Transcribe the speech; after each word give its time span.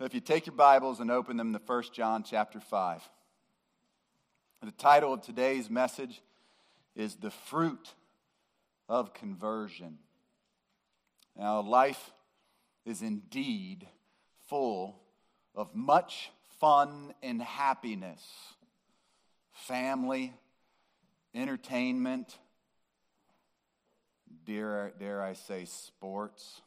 If 0.00 0.14
you 0.14 0.20
take 0.20 0.46
your 0.46 0.54
Bibles 0.54 1.00
and 1.00 1.10
open 1.10 1.36
them 1.36 1.52
to 1.52 1.58
1 1.58 1.82
John 1.92 2.22
chapter 2.22 2.60
5. 2.60 3.02
The 4.62 4.70
title 4.70 5.12
of 5.12 5.22
today's 5.22 5.68
message 5.68 6.22
is 6.94 7.16
The 7.16 7.32
Fruit 7.32 7.94
of 8.88 9.12
Conversion. 9.12 9.98
Now, 11.36 11.62
life 11.62 12.12
is 12.86 13.02
indeed 13.02 13.88
full 14.46 15.00
of 15.52 15.74
much 15.74 16.30
fun 16.60 17.12
and 17.20 17.42
happiness, 17.42 18.24
family, 19.50 20.32
entertainment, 21.34 22.38
dare, 24.46 24.92
dare 24.96 25.20
I 25.20 25.32
say, 25.32 25.64
sports. 25.64 26.62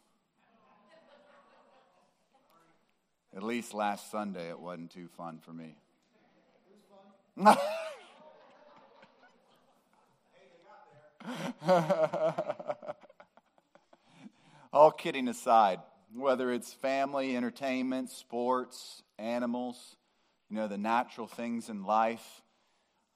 At 3.36 3.44
least 3.44 3.74
last 3.74 4.12
Sunday, 4.12 4.50
it 4.50 4.60
wasn't 4.60 4.92
too 4.92 5.08
fun 5.16 5.40
for 5.40 5.54
me. 5.54 5.78
All 14.74 14.92
kidding 14.92 15.30
aside, 15.30 15.80
whether 16.14 16.52
it's 16.52 16.74
family, 16.74 17.38
entertainment, 17.38 18.10
sports, 18.10 19.02
animals, 19.18 19.96
you 20.50 20.58
know, 20.58 20.68
the 20.68 20.78
natural 20.78 21.28
things 21.28 21.70
in 21.70 21.84
life, 21.86 22.42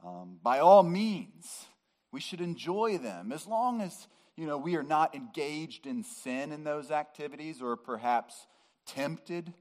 um, 0.05 0.39
by 0.41 0.59
all 0.59 0.83
means, 0.83 1.65
we 2.11 2.21
should 2.21 2.39
enjoy 2.39 2.97
them 2.97 3.33
as 3.33 3.47
long 3.47 3.81
as, 3.81 4.07
you 4.37 4.47
know, 4.47 4.57
we 4.57 4.77
are 4.77 4.83
not 4.83 5.13
engaged 5.13 5.85
in 5.85 6.03
sin 6.03 6.53
in 6.53 6.63
those 6.63 6.91
activities 6.91 7.61
or 7.61 7.75
perhaps 7.75 8.47
tempted 8.85 9.53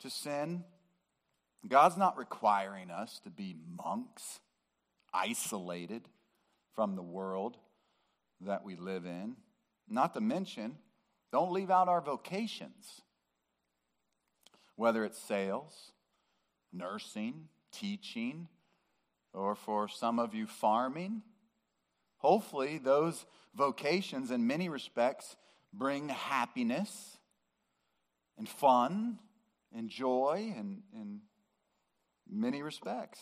to 0.00 0.10
sin. 0.10 0.64
God's 1.66 1.96
not 1.96 2.16
requiring 2.16 2.90
us 2.90 3.20
to 3.24 3.30
be 3.30 3.56
monks, 3.84 4.40
isolated 5.12 6.08
from 6.74 6.94
the 6.94 7.02
world 7.02 7.56
that 8.40 8.64
we 8.64 8.76
live 8.76 9.04
in. 9.04 9.36
Not 9.88 10.14
to 10.14 10.20
mention, 10.20 10.76
don't 11.32 11.52
leave 11.52 11.70
out 11.70 11.88
our 11.88 12.00
vocations, 12.00 13.02
whether 14.76 15.04
it's 15.04 15.18
sales, 15.18 15.92
nursing, 16.72 17.48
teaching, 17.72 18.48
or 19.32 19.54
for 19.54 19.88
some 19.88 20.18
of 20.18 20.34
you, 20.34 20.46
farming. 20.46 21.22
Hopefully, 22.18 22.78
those 22.78 23.26
vocations, 23.54 24.30
in 24.30 24.46
many 24.46 24.68
respects, 24.68 25.36
bring 25.72 26.08
happiness 26.08 27.18
and 28.36 28.48
fun 28.48 29.18
and 29.74 29.88
joy 29.88 30.52
in, 30.56 30.82
in 30.92 31.20
many 32.28 32.62
respects. 32.62 33.20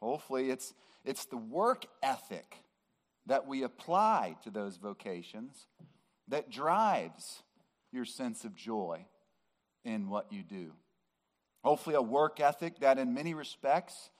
Hopefully, 0.00 0.50
it's, 0.50 0.74
it's 1.04 1.24
the 1.26 1.36
work 1.36 1.86
ethic 2.02 2.56
that 3.26 3.46
we 3.46 3.62
apply 3.62 4.36
to 4.44 4.50
those 4.50 4.76
vocations 4.76 5.66
that 6.28 6.50
drives 6.50 7.42
your 7.92 8.04
sense 8.04 8.44
of 8.44 8.54
joy 8.54 9.06
in 9.84 10.08
what 10.08 10.32
you 10.32 10.42
do. 10.42 10.72
Hopefully, 11.64 11.96
a 11.96 12.02
work 12.02 12.40
ethic 12.40 12.80
that, 12.80 12.98
in 12.98 13.14
many 13.14 13.34
respects, 13.34 14.10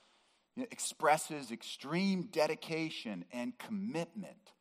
expresses 0.57 1.51
extreme 1.51 2.29
dedication 2.33 3.25
and 3.33 3.59
commitment. 3.59 4.53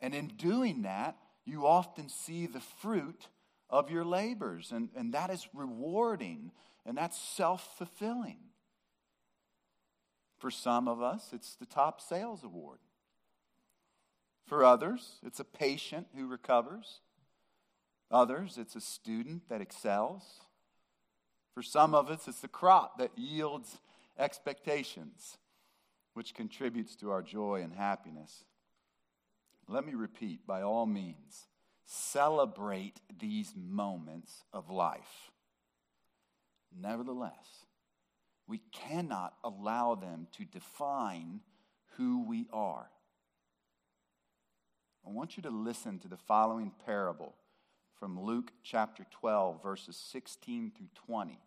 And 0.00 0.14
in 0.14 0.28
doing 0.28 0.82
that, 0.82 1.16
you 1.44 1.66
often 1.66 2.08
see 2.08 2.46
the 2.46 2.60
fruit 2.60 3.28
of 3.70 3.90
your 3.90 4.04
labors, 4.04 4.72
and, 4.72 4.90
and 4.96 5.14
that 5.14 5.30
is 5.30 5.48
rewarding 5.54 6.52
and 6.86 6.96
that's 6.96 7.18
self 7.18 7.76
fulfilling. 7.76 8.38
For 10.38 10.50
some 10.50 10.88
of 10.88 11.00
us, 11.00 11.30
it's 11.32 11.54
the 11.54 11.66
top 11.66 12.00
sales 12.00 12.44
award. 12.44 12.78
For 14.46 14.64
others, 14.64 15.20
it's 15.24 15.40
a 15.40 15.44
patient 15.44 16.08
who 16.14 16.26
recovers. 16.26 17.00
Others, 18.10 18.58
it's 18.58 18.76
a 18.76 18.80
student 18.80 19.48
that 19.48 19.62
excels. 19.62 20.40
For 21.54 21.62
some 21.62 21.94
of 21.94 22.10
us, 22.10 22.28
it's 22.28 22.40
the 22.40 22.48
crop 22.48 22.98
that 22.98 23.16
yields 23.16 23.78
expectations, 24.18 25.38
which 26.12 26.34
contributes 26.34 26.94
to 26.96 27.10
our 27.10 27.22
joy 27.22 27.62
and 27.62 27.72
happiness. 27.72 28.44
Let 29.66 29.86
me 29.86 29.94
repeat 29.94 30.46
by 30.46 30.60
all 30.60 30.84
means, 30.84 31.46
celebrate 31.84 33.00
these 33.18 33.52
moments 33.56 34.44
of 34.52 34.70
life. 34.70 35.30
Nevertheless, 36.76 37.66
we 38.46 38.60
cannot 38.72 39.34
allow 39.42 39.94
them 39.94 40.26
to 40.32 40.44
define 40.44 41.40
who 41.96 42.24
we 42.26 42.46
are. 42.52 42.90
I 45.06 45.10
want 45.10 45.36
you 45.36 45.42
to 45.44 45.50
listen 45.50 45.98
to 46.00 46.08
the 46.08 46.16
following 46.16 46.72
parable 46.84 47.34
from 47.98 48.20
Luke 48.20 48.52
chapter 48.62 49.06
12, 49.20 49.62
verses 49.62 49.96
16 49.96 50.72
through 50.76 50.88
20, 51.06 51.38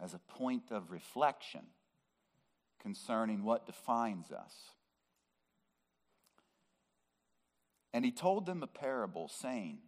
as 0.00 0.14
a 0.14 0.18
point 0.18 0.70
of 0.70 0.90
reflection 0.90 1.62
concerning 2.80 3.42
what 3.42 3.66
defines 3.66 4.30
us. 4.30 4.54
And 7.92 8.04
he 8.04 8.12
told 8.12 8.46
them 8.46 8.62
a 8.62 8.68
parable, 8.68 9.28
saying, 9.28 9.78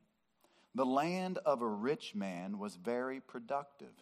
The 0.75 0.87
land 0.87 1.39
of 1.45 1.63
a 1.63 1.69
rich 1.69 2.15
man 2.15 2.59
was 2.59 2.77
very 2.77 3.21
productive. 3.21 3.95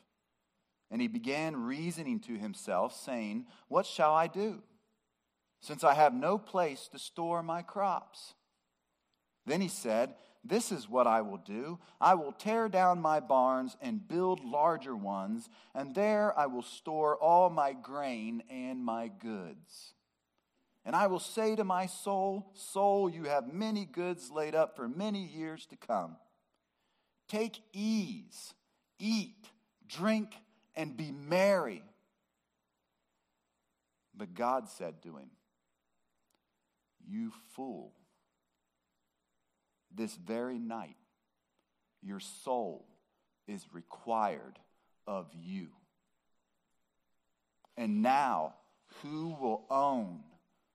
And 0.90 1.00
he 1.00 1.08
began 1.08 1.64
reasoning 1.64 2.20
to 2.20 2.36
himself, 2.36 2.96
saying, 2.96 3.46
What 3.68 3.86
shall 3.86 4.14
I 4.14 4.26
do, 4.26 4.62
since 5.60 5.84
I 5.84 5.94
have 5.94 6.14
no 6.14 6.38
place 6.38 6.88
to 6.92 6.98
store 6.98 7.42
my 7.42 7.62
crops? 7.62 8.34
Then 9.46 9.60
he 9.60 9.68
said, 9.68 10.14
This 10.44 10.72
is 10.72 10.88
what 10.88 11.06
I 11.06 11.20
will 11.22 11.38
do. 11.38 11.78
I 12.00 12.14
will 12.14 12.32
tear 12.32 12.68
down 12.68 13.00
my 13.00 13.20
barns 13.20 13.76
and 13.80 14.06
build 14.06 14.44
larger 14.44 14.96
ones, 14.96 15.48
and 15.74 15.94
there 15.94 16.36
I 16.38 16.46
will 16.46 16.62
store 16.62 17.16
all 17.16 17.50
my 17.50 17.72
grain 17.72 18.42
and 18.50 18.84
my 18.84 19.08
goods. 19.08 19.94
And 20.84 20.96
I 20.96 21.06
will 21.08 21.20
say 21.20 21.56
to 21.56 21.64
my 21.64 21.86
soul, 21.86 22.50
Soul, 22.54 23.10
you 23.10 23.24
have 23.24 23.52
many 23.52 23.84
goods 23.84 24.30
laid 24.30 24.54
up 24.54 24.76
for 24.76 24.88
many 24.88 25.24
years 25.24 25.66
to 25.66 25.76
come. 25.76 26.16
Take 27.28 27.60
ease, 27.72 28.54
eat, 28.98 29.46
drink, 29.86 30.32
and 30.74 30.96
be 30.96 31.12
merry. 31.12 31.82
But 34.16 34.34
God 34.34 34.68
said 34.68 35.02
to 35.02 35.16
him, 35.16 35.30
You 37.06 37.32
fool, 37.54 37.92
this 39.94 40.14
very 40.14 40.58
night 40.58 40.96
your 42.02 42.20
soul 42.20 42.86
is 43.46 43.64
required 43.72 44.58
of 45.06 45.28
you. 45.34 45.68
And 47.76 48.02
now, 48.02 48.54
who 49.02 49.36
will 49.40 49.64
own 49.70 50.20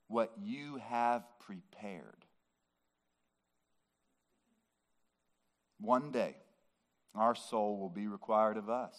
what 0.07 0.31
you 0.41 0.77
have 0.87 1.23
prepared? 1.39 2.25
One 5.79 6.11
day, 6.11 6.35
our 7.13 7.35
soul 7.35 7.77
will 7.77 7.89
be 7.89 8.07
required 8.07 8.57
of 8.57 8.69
us. 8.69 8.97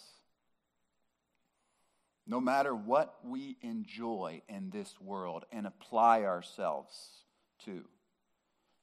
No 2.25 2.41
matter 2.41 2.75
what 2.75 3.15
we 3.23 3.57
enjoy 3.61 4.41
in 4.49 4.69
this 4.69 4.99
world 4.99 5.45
and 5.51 5.65
apply 5.65 6.23
ourselves 6.23 7.23
to, 7.65 7.85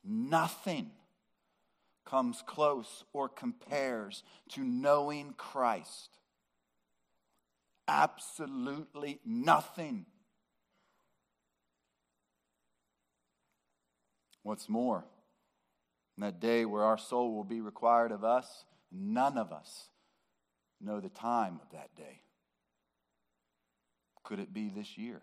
nothing 0.03 0.91
comes 2.05 2.43
close 2.47 3.05
or 3.13 3.29
compares 3.29 4.23
to 4.51 4.63
knowing 4.63 5.35
Christ. 5.37 6.11
Absolutely 7.87 9.21
nothing. 9.27 10.07
What's 14.45 14.69
more, 14.69 15.05
in 16.17 16.23
that 16.23 16.39
day 16.39 16.65
where 16.65 16.85
our 16.85 16.99
soul 16.99 17.35
will 17.35 17.45
be 17.45 17.61
required 17.61 18.13
of 18.13 18.23
us, 18.23 18.65
none 18.93 19.37
of 19.37 19.53
us 19.53 19.89
know 20.81 21.01
the 21.01 21.09
time 21.09 21.59
of 21.63 21.71
that 21.73 21.95
day. 21.97 22.21
Could 24.23 24.39
it 24.39 24.53
be 24.55 24.69
this 24.69 24.97
year? 24.97 25.23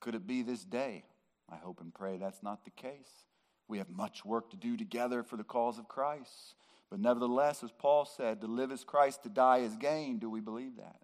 Could 0.00 0.14
it 0.14 0.26
be 0.26 0.42
this 0.42 0.64
day? 0.64 1.04
I 1.50 1.56
hope 1.56 1.80
and 1.80 1.92
pray 1.92 2.16
that's 2.16 2.42
not 2.42 2.64
the 2.64 2.70
case. 2.70 3.26
We 3.68 3.78
have 3.78 3.90
much 3.90 4.24
work 4.24 4.50
to 4.50 4.56
do 4.56 4.76
together 4.76 5.22
for 5.22 5.36
the 5.36 5.44
cause 5.44 5.78
of 5.78 5.88
Christ. 5.88 6.54
But 6.90 7.00
nevertheless, 7.00 7.64
as 7.64 7.72
Paul 7.72 8.04
said, 8.04 8.40
to 8.40 8.46
live 8.46 8.70
is 8.70 8.84
Christ, 8.84 9.22
to 9.24 9.28
die 9.28 9.58
is 9.58 9.76
gain. 9.76 10.18
Do 10.18 10.30
we 10.30 10.40
believe 10.40 10.76
that? 10.76 11.00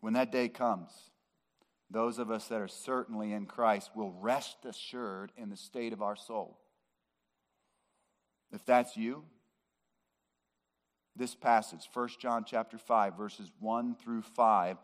When 0.00 0.14
that 0.14 0.32
day 0.32 0.48
comes, 0.48 0.90
those 1.90 2.18
of 2.18 2.30
us 2.30 2.46
that 2.48 2.60
are 2.60 2.68
certainly 2.68 3.32
in 3.32 3.46
Christ 3.46 3.90
will 3.94 4.12
rest 4.12 4.64
assured 4.64 5.32
in 5.36 5.50
the 5.50 5.56
state 5.56 5.92
of 5.92 6.02
our 6.02 6.16
soul. 6.16 6.58
If 8.52 8.64
that's 8.64 8.96
you, 8.96 9.24
this 11.16 11.34
passage, 11.34 11.88
1 11.92 12.08
John 12.18 12.44
chapter 12.46 12.78
5, 12.78 13.16
verses 13.16 13.50
1 13.58 13.96
through 13.96 14.22
5, 14.22 14.78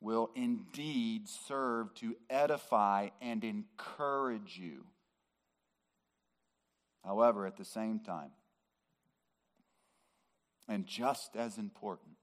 will 0.00 0.30
indeed 0.34 1.28
serve 1.28 1.94
to 1.94 2.16
edify 2.28 3.08
and 3.20 3.42
encourage 3.42 4.58
you. 4.58 4.84
However, 7.04 7.46
at 7.46 7.56
the 7.56 7.64
same 7.64 8.00
time, 8.00 8.30
and 10.68 10.86
just 10.86 11.34
as 11.36 11.56
important, 11.56 12.17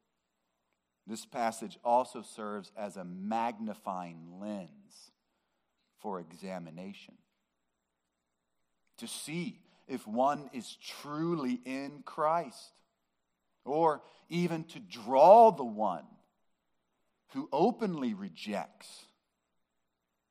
this 1.08 1.26
passage 1.26 1.78
also 1.84 2.22
serves 2.22 2.72
as 2.76 2.98
a 2.98 3.04
magnifying 3.04 4.40
lens 4.42 5.12
for 6.00 6.20
examination. 6.20 7.16
To 8.98 9.08
see 9.08 9.60
if 9.88 10.08
one 10.08 10.50
is 10.54 10.78
truly 11.02 11.62
in 11.66 12.02
Christ, 12.06 12.72
or 13.64 14.02
even 14.30 14.64
to 14.66 14.80
draw 14.80 15.52
the 15.52 15.64
one 15.64 16.06
who 17.34 17.50
openly 17.52 18.14
rejects 18.14 19.06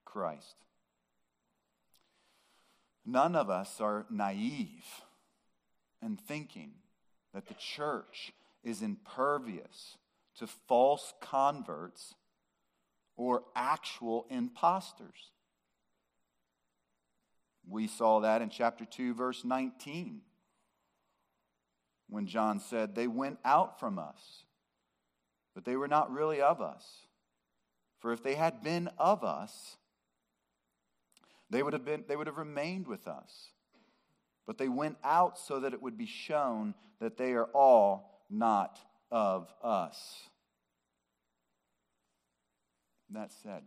Christ. 0.05 0.57
None 3.05 3.37
of 3.37 3.51
us 3.51 3.81
are 3.81 4.07
naive 4.11 4.87
in 6.03 6.17
thinking 6.17 6.73
that 7.33 7.47
the 7.47 7.55
church 7.55 8.33
is 8.63 8.81
impervious 8.81 9.99
to 10.39 10.47
false 10.47 11.13
converts 11.21 12.15
or 13.17 13.45
actual 13.55 14.27
imposters. 14.31 15.31
We 17.69 17.87
saw 17.87 18.21
that 18.21 18.43
in 18.43 18.51
chapter 18.51 18.85
2, 18.85 19.15
verse 19.15 19.45
19, 19.45 20.21
when 22.09 22.27
John 22.27 22.61
said, 22.61 22.95
They 22.95 23.07
went 23.07 23.39
out 23.45 23.81
from 23.81 23.99
us, 23.99 24.45
but 25.55 25.65
they 25.65 25.77
were 25.77 25.89
not 25.89 26.13
really 26.13 26.41
of 26.41 26.61
us. 26.61 26.85
For 28.01 28.13
if 28.13 28.23
they 28.23 28.35
had 28.35 28.63
been 28.63 28.91
of 28.99 29.25
us, 29.25 29.77
they 31.49 31.63
would 31.63 31.73
have, 31.73 31.85
been, 31.85 32.05
they 32.07 32.17
would 32.17 32.27
have 32.27 32.37
remained 32.37 32.87
with 32.87 33.07
us. 33.09 33.51
But 34.47 34.59
they 34.59 34.69
went 34.69 34.99
out 35.03 35.39
so 35.39 35.61
that 35.61 35.73
it 35.73 35.81
would 35.81 35.97
be 35.97 36.07
shown 36.07 36.75
that 37.01 37.17
they 37.17 37.33
are 37.33 37.49
all 37.55 38.25
not 38.29 38.79
of 39.11 39.53
us. 39.63 40.23
That 43.11 43.33
said, 43.43 43.63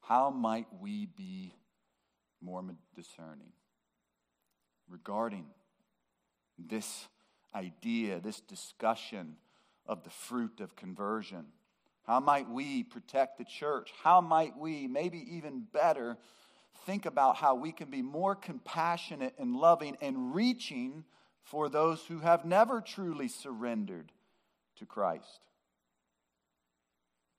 how 0.00 0.30
might 0.30 0.66
we 0.80 1.06
be 1.06 1.52
more 2.40 2.64
discerning 2.94 3.52
regarding 4.88 5.46
this 6.58 7.06
idea, 7.54 8.20
this 8.20 8.40
discussion 8.40 9.36
of 9.86 10.04
the 10.04 10.10
fruit 10.10 10.60
of 10.60 10.76
conversion? 10.76 11.46
How 12.06 12.20
might 12.20 12.48
we 12.48 12.84
protect 12.84 13.38
the 13.38 13.44
church? 13.44 13.92
How 14.02 14.20
might 14.20 14.56
we, 14.56 14.86
maybe 14.86 15.18
even 15.36 15.66
better, 15.72 16.16
think 16.84 17.04
about 17.04 17.36
how 17.36 17.56
we 17.56 17.72
can 17.72 17.90
be 17.90 18.02
more 18.02 18.36
compassionate 18.36 19.34
and 19.38 19.56
loving 19.56 19.96
and 20.00 20.34
reaching 20.34 21.04
for 21.46 21.68
those 21.68 22.04
who 22.06 22.18
have 22.18 22.44
never 22.44 22.80
truly 22.80 23.28
surrendered 23.28 24.10
to 24.76 24.84
Christ? 24.84 25.40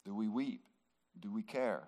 Do 0.06 0.16
we 0.16 0.30
weep? 0.30 0.64
Do 1.20 1.32
we 1.32 1.44
care? 1.44 1.84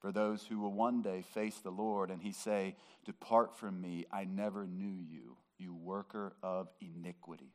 For 0.00 0.10
those 0.10 0.46
who 0.46 0.60
will 0.60 0.72
one 0.72 1.02
day 1.02 1.22
face 1.34 1.58
the 1.58 1.70
Lord 1.70 2.10
and 2.10 2.22
he 2.22 2.32
say, 2.32 2.76
Depart 3.04 3.58
from 3.58 3.82
me, 3.82 4.06
I 4.10 4.24
never 4.24 4.66
knew 4.66 4.98
you, 4.98 5.36
you 5.58 5.74
worker 5.74 6.34
of 6.42 6.68
iniquity. 6.80 7.52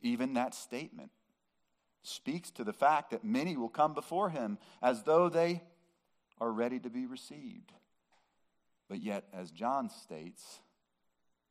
Even 0.00 0.34
that 0.34 0.54
statement 0.54 1.10
speaks 2.04 2.52
to 2.52 2.62
the 2.62 2.72
fact 2.72 3.10
that 3.10 3.24
many 3.24 3.56
will 3.56 3.68
come 3.68 3.94
before 3.94 4.30
him 4.30 4.58
as 4.80 5.02
though 5.02 5.28
they 5.28 5.62
are 6.40 6.52
ready 6.52 6.78
to 6.78 6.90
be 6.90 7.06
received. 7.06 7.72
But 8.92 9.02
yet, 9.02 9.24
as 9.32 9.50
John 9.50 9.88
states, 9.88 10.60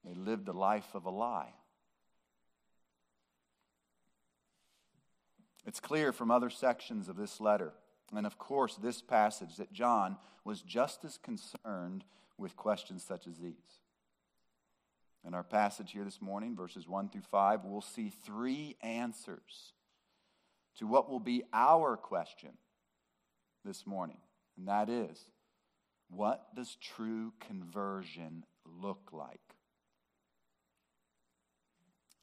they 0.06 0.14
lived 0.14 0.46
the 0.46 0.54
life 0.54 0.94
of 0.94 1.06
a 1.06 1.10
lie. 1.10 1.56
It's 5.66 5.80
clear 5.80 6.14
from 6.14 6.30
other 6.30 6.52
sections 6.52 7.10
of 7.10 7.16
this 7.16 7.42
letter, 7.42 7.74
and 8.16 8.28
of 8.28 8.38
course 8.38 8.76
this 8.76 9.02
passage, 9.02 9.56
that 9.56 9.74
John 9.74 10.18
was 10.46 10.62
just 10.62 11.04
as 11.04 11.18
concerned 11.18 12.04
with 12.38 12.56
questions 12.56 13.04
such 13.04 13.26
as 13.26 13.40
these. 13.40 13.56
In 15.26 15.34
our 15.34 15.42
passage 15.44 15.94
here 15.94 16.06
this 16.06 16.22
morning, 16.22 16.56
verses 16.56 16.88
1 16.88 17.10
through 17.10 17.22
5, 17.22 17.66
we'll 17.66 17.82
see 17.82 18.12
three 18.24 18.76
answers 18.84 19.74
to 20.78 20.86
what 20.86 21.10
will 21.10 21.20
be 21.20 21.42
our 21.52 21.98
question 21.98 22.52
this 23.66 23.88
morning. 23.88 24.20
And 24.60 24.68
that 24.68 24.90
is 24.90 25.26
what 26.14 26.54
does 26.56 26.76
true 26.76 27.34
conversion 27.40 28.46
look 28.66 29.10
like? 29.12 29.40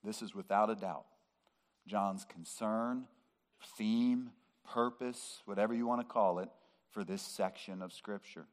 This 0.05 0.23
is 0.23 0.35
without 0.35 0.70
a 0.70 0.75
doubt 0.75 1.06
John's 1.87 2.25
concern, 2.25 3.05
theme, 3.76 4.31
purpose, 4.70 5.43
whatever 5.46 5.75
you 5.75 5.87
want 5.87 6.00
to 6.00 6.06
call 6.06 6.38
it, 6.38 6.50
for 6.90 7.02
this 7.02 7.23
section 7.23 7.82
of 7.82 7.93
Scripture. 7.93 8.46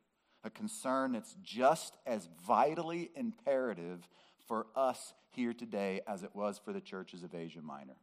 A 0.43 0.49
concern 0.49 1.11
that's 1.11 1.35
just 1.43 1.95
as 2.05 2.29
vitally 2.47 3.11
imperative 3.15 4.07
for 4.47 4.67
us 4.75 5.13
here 5.31 5.53
today 5.53 6.01
as 6.07 6.23
it 6.23 6.29
was 6.33 6.59
for 6.63 6.71
the 6.71 6.81
churches 6.81 7.23
of 7.23 7.35
Asia 7.35 7.61
Minor. 7.61 7.97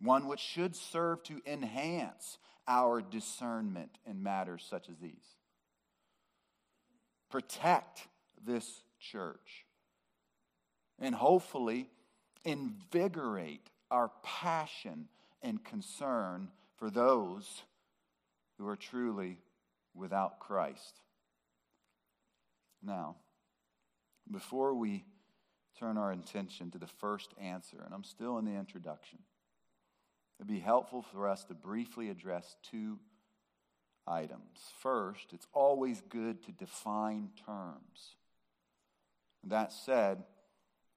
One 0.00 0.28
which 0.28 0.40
should 0.40 0.76
serve 0.76 1.22
to 1.24 1.40
enhance 1.46 2.38
our 2.68 3.00
discernment 3.00 3.98
in 4.06 4.22
matters 4.22 4.64
such 4.68 4.88
as 4.88 4.98
these. 4.98 5.39
Protect 7.30 8.06
this 8.44 8.82
church. 8.98 9.64
And 10.98 11.14
hopefully 11.14 11.88
invigorate 12.44 13.70
our 13.90 14.10
passion 14.22 15.08
and 15.42 15.62
concern 15.64 16.48
for 16.76 16.90
those 16.90 17.62
who 18.58 18.68
are 18.68 18.76
truly 18.76 19.38
without 19.94 20.38
Christ. 20.38 21.00
Now, 22.82 23.16
before 24.30 24.74
we 24.74 25.04
turn 25.78 25.96
our 25.96 26.12
attention 26.12 26.70
to 26.70 26.78
the 26.78 26.86
first 26.86 27.32
answer, 27.40 27.82
and 27.84 27.94
I'm 27.94 28.04
still 28.04 28.38
in 28.38 28.44
the 28.44 28.54
introduction, 28.54 29.18
it'd 30.38 30.48
be 30.48 30.60
helpful 30.60 31.02
for 31.02 31.28
us 31.28 31.44
to 31.44 31.54
briefly 31.54 32.10
address 32.10 32.56
two 32.70 32.98
items. 34.06 34.58
First, 34.80 35.32
it's 35.32 35.46
always 35.52 36.02
good 36.08 36.42
to 36.44 36.52
define 36.52 37.30
terms. 37.46 38.16
That 39.44 39.72
said, 39.72 40.24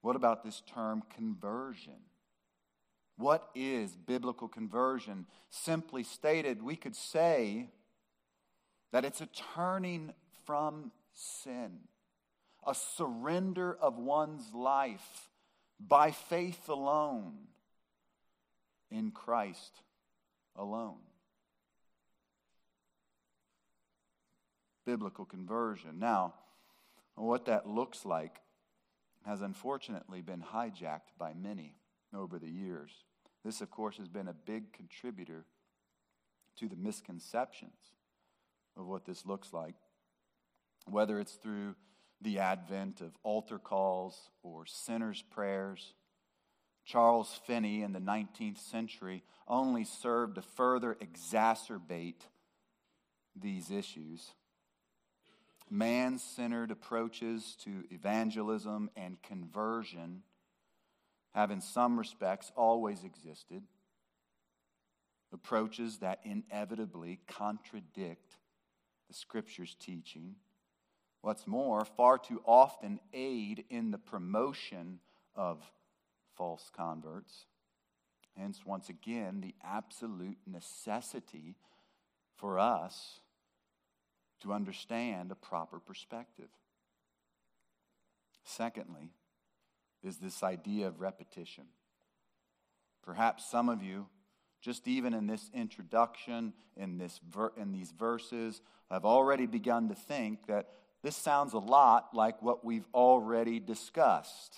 what 0.02 0.16
about 0.16 0.44
this 0.44 0.62
term 0.62 1.04
conversion? 1.16 2.02
What 3.18 3.50
is 3.56 3.96
biblical 3.96 4.48
conversion? 4.48 5.28
Simply 5.50 6.04
stated, 6.04 6.62
we 6.62 6.76
could 6.76 6.96
say 6.96 7.70
that 8.92 9.06
it's 9.06 9.22
a 9.22 9.30
turning 9.56 10.14
from 10.46 10.92
sin 11.14 11.80
a 12.66 12.76
surrender 12.76 13.78
of 13.82 13.98
one's 13.98 14.54
life 14.54 15.30
by 15.80 16.12
faith 16.12 16.70
alone 16.70 17.34
in 18.90 19.12
Christ 19.12 19.82
alone. 20.56 21.00
Biblical 24.86 25.26
conversion. 25.26 26.00
Now, 26.00 26.34
what 27.16 27.46
that 27.46 27.68
looks 27.68 28.06
like 28.06 28.42
has 29.26 29.42
unfortunately 29.42 30.22
been 30.22 30.42
hijacked 30.42 31.18
by 31.18 31.34
many 31.34 31.76
over 32.14 32.40
the 32.40 32.50
years. 32.50 32.92
This, 33.44 33.62
of 33.62 33.72
course, 33.72 33.98
has 33.98 34.08
been 34.08 34.28
a 34.28 34.34
big 34.34 34.74
contributor 34.74 35.46
to 36.58 36.68
the 36.68 36.76
misconceptions 36.76 37.92
of 38.78 38.86
what 38.86 39.06
this 39.06 39.26
looks 39.26 39.54
like, 39.54 39.76
whether 40.86 41.20
it's 41.20 41.34
through 41.34 41.76
the 42.22 42.40
advent 42.40 43.02
of 43.02 43.18
altar 43.24 43.60
calls 43.60 44.30
or 44.44 44.66
sinners' 44.66 45.24
prayers. 45.30 45.94
Charles 46.86 47.40
Finney 47.46 47.82
in 47.82 47.94
the 47.94 48.00
19th 48.00 48.58
century 48.58 49.24
only 49.48 49.84
served 49.84 50.36
to 50.36 50.42
further 50.42 50.98
exacerbate 51.02 52.28
these 53.36 53.72
issues. 53.72 54.34
Man 55.70 56.20
centered 56.20 56.72
approaches 56.72 57.56
to 57.64 57.84
evangelism 57.90 58.90
and 58.96 59.22
conversion 59.22 60.24
have, 61.34 61.50
in 61.50 61.62
some 61.62 61.98
respects, 61.98 62.52
always 62.56 63.04
existed. 63.04 63.64
Approaches 65.32 65.98
that 65.98 66.20
inevitably 66.24 67.20
contradict 67.28 68.38
the 69.08 69.16
Scripture's 69.16 69.76
teaching. 69.80 70.36
What's 71.22 71.48
more, 71.48 71.86
far 71.86 72.20
too 72.20 72.42
often 72.46 73.00
aid 73.14 73.66
in 73.70 73.90
the 73.92 73.98
promotion 73.98 75.00
of 75.36 75.64
false 76.36 76.70
converts. 76.76 77.46
Hence, 78.38 78.62
once 78.66 78.90
again, 78.90 79.42
the 79.42 79.56
absolute 79.64 80.38
necessity 80.46 81.56
for 82.36 82.60
us 82.60 83.22
to 84.44 84.54
understand 84.54 85.32
a 85.32 85.36
proper 85.36 85.80
perspective. 85.80 86.50
Secondly, 88.44 89.10
is 90.04 90.18
this 90.18 90.44
idea 90.44 90.88
of 90.88 91.00
repetition. 91.00 91.64
Perhaps 93.04 93.50
some 93.50 93.70
of 93.70 93.82
you, 93.82 94.08
just 94.62 94.88
even 94.88 95.14
in 95.14 95.28
this 95.28 95.50
introduction, 95.54 96.54
in, 96.78 96.98
this 96.98 97.20
ver- 97.30 97.54
in 97.58 97.72
these 97.72 97.92
verses, 97.92 98.62
have 98.92 99.06
already 99.06 99.46
begun 99.46 99.90
to 99.90 99.96
think 99.96 100.48
that 100.48 100.70
this 101.02 101.16
sounds 101.16 101.54
a 101.54 101.60
lot 101.60 102.14
like 102.14 102.42
what 102.42 102.64
we've 102.64 102.88
already 102.94 103.60
discussed. 103.60 104.56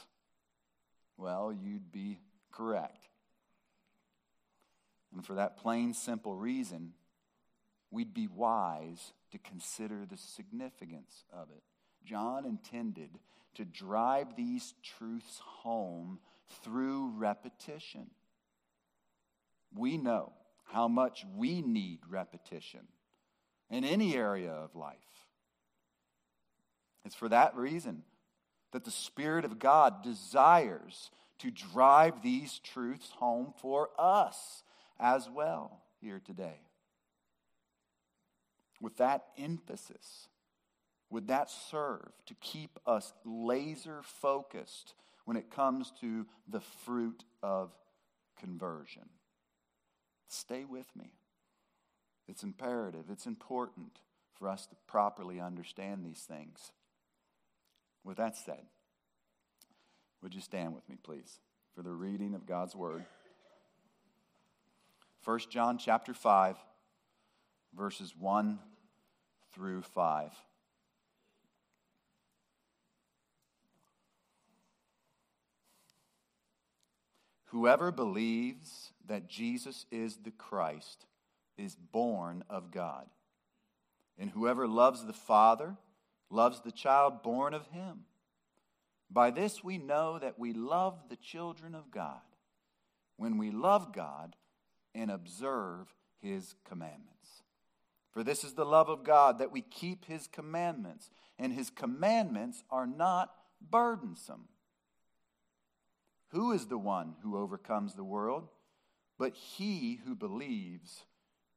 Well, 1.18 1.54
you'd 1.54 1.92
be 1.92 2.20
correct. 2.52 3.08
And 5.14 5.26
for 5.26 5.36
that 5.36 5.58
plain, 5.58 5.94
simple 5.94 6.36
reason, 6.36 6.94
we'd 7.92 8.14
be 8.14 8.28
wise 8.28 9.14
to 9.32 9.38
consider 9.40 10.06
the 10.06 10.18
significance 10.18 11.24
of 11.34 11.50
it. 11.50 11.64
John 12.06 12.46
intended 12.46 13.10
to 13.56 13.66
drive 13.66 14.36
these 14.36 14.74
truths 14.84 15.42
home 15.44 16.20
through 16.64 17.14
repetition. 17.18 18.10
We 19.74 19.98
know 19.98 20.34
how 20.66 20.88
much 20.88 21.26
we 21.36 21.62
need 21.62 22.00
repetition 22.10 22.82
in 23.70 23.84
any 23.84 24.16
area 24.16 24.52
of 24.52 24.76
life. 24.76 24.96
It's 27.06 27.16
for 27.16 27.30
that 27.30 27.56
reason 27.56 28.04
that 28.72 28.84
the 28.84 28.92
Spirit 28.92 29.46
of 29.46 29.60
God 29.60 30.04
desires 30.04 31.12
to 31.40 31.52
drive 31.52 32.22
these 32.22 32.60
truths 32.60 33.10
home 33.18 33.54
for 33.62 33.90
us 33.98 34.64
as 35.00 35.30
well 35.30 35.82
here 36.02 36.22
today. 36.24 36.65
With 38.86 38.98
that 38.98 39.30
emphasis, 39.40 40.28
would 41.10 41.30
that 41.30 41.50
serve 41.50 42.12
to 42.28 42.36
keep 42.36 42.78
us 42.86 43.14
laser 43.26 44.02
focused 44.04 44.94
when 45.24 45.36
it 45.36 45.50
comes 45.50 45.92
to 46.02 46.28
the 46.48 46.60
fruit 46.60 47.24
of 47.42 47.72
conversion? 48.40 49.10
Stay 50.28 50.66
with 50.66 50.86
me. 50.96 51.14
It's 52.28 52.44
imperative, 52.44 53.06
it's 53.10 53.26
important 53.26 53.98
for 54.38 54.48
us 54.48 54.68
to 54.68 54.76
properly 54.86 55.40
understand 55.40 56.06
these 56.06 56.22
things. 56.22 56.72
With 58.04 58.18
that 58.18 58.38
said, 58.38 58.68
would 60.22 60.36
you 60.36 60.42
stand 60.42 60.76
with 60.76 60.88
me, 60.88 60.98
please, 61.02 61.40
for 61.74 61.82
the 61.82 61.92
reading 61.92 62.36
of 62.36 62.46
God's 62.46 62.76
Word? 62.76 63.04
1 65.24 65.40
John 65.50 65.80
chapter 65.80 66.14
5, 66.14 66.58
verses 67.76 68.14
1 68.16 68.60
through 69.56 69.82
5. 69.82 70.32
Whoever 77.46 77.92
believes 77.92 78.92
that 79.08 79.30
Jesus 79.30 79.86
is 79.90 80.18
the 80.18 80.32
Christ 80.32 81.06
is 81.58 81.76
born 81.76 82.44
of 82.50 82.70
God. 82.70 83.06
And 84.20 84.30
whoever 84.30 84.68
loves 84.68 85.06
the 85.06 85.14
Father 85.14 85.78
loves 86.30 86.60
the 86.62 86.72
child 86.72 87.24
born 87.24 87.54
of 87.54 87.68
him. 87.68 88.02
By 89.10 89.32
this 89.32 89.64
we 89.64 89.78
know 89.78 90.20
that 90.20 90.38
we 90.38 90.52
love 90.52 90.98
the 91.10 91.16
children 91.16 91.76
of 91.76 91.92
God, 91.92 92.20
when 93.16 93.38
we 93.38 93.52
love 93.52 93.94
God 93.94 94.36
and 94.94 95.10
observe 95.10 95.94
his 96.22 96.56
commandments. 96.68 97.44
For 98.16 98.24
this 98.24 98.46
is 98.46 98.54
the 98.54 98.66
love 98.66 98.88
of 98.88 99.04
God, 99.04 99.40
that 99.40 99.52
we 99.52 99.60
keep 99.60 100.06
his 100.06 100.28
commandments, 100.28 101.10
and 101.38 101.52
his 101.52 101.70
commandments 101.70 102.64
are 102.72 102.88
not 102.88 103.30
burdensome. 103.70 104.46
Who 106.30 106.54
is 106.54 106.68
the 106.68 106.78
one 106.78 107.16
who 107.24 107.38
overcomes 107.38 107.94
the 107.94 108.06
world? 108.06 108.48
But 109.20 109.36
he 109.36 110.00
who 110.06 110.16
believes 110.16 111.04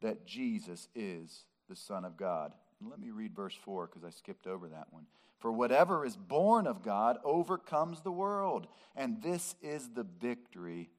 that 0.02 0.26
Jesus 0.26 0.88
is 0.96 1.44
the 1.68 1.76
Son 1.76 2.04
of 2.04 2.16
God. 2.16 2.54
Let 2.84 2.98
me 2.98 3.10
read 3.10 3.36
verse 3.36 3.56
4 3.64 3.86
because 3.86 4.04
I 4.04 4.10
skipped 4.10 4.48
over 4.48 4.68
that 4.68 4.88
one. 4.90 5.06
For 5.38 5.52
whatever 5.52 6.04
is 6.04 6.16
born 6.16 6.66
of 6.66 6.82
God 6.82 7.18
overcomes 7.22 8.00
the 8.00 8.10
world. 8.10 8.66
And 8.96 9.22
this 9.22 9.54
is 9.62 9.90
the 9.90 10.06
victory 10.20 10.90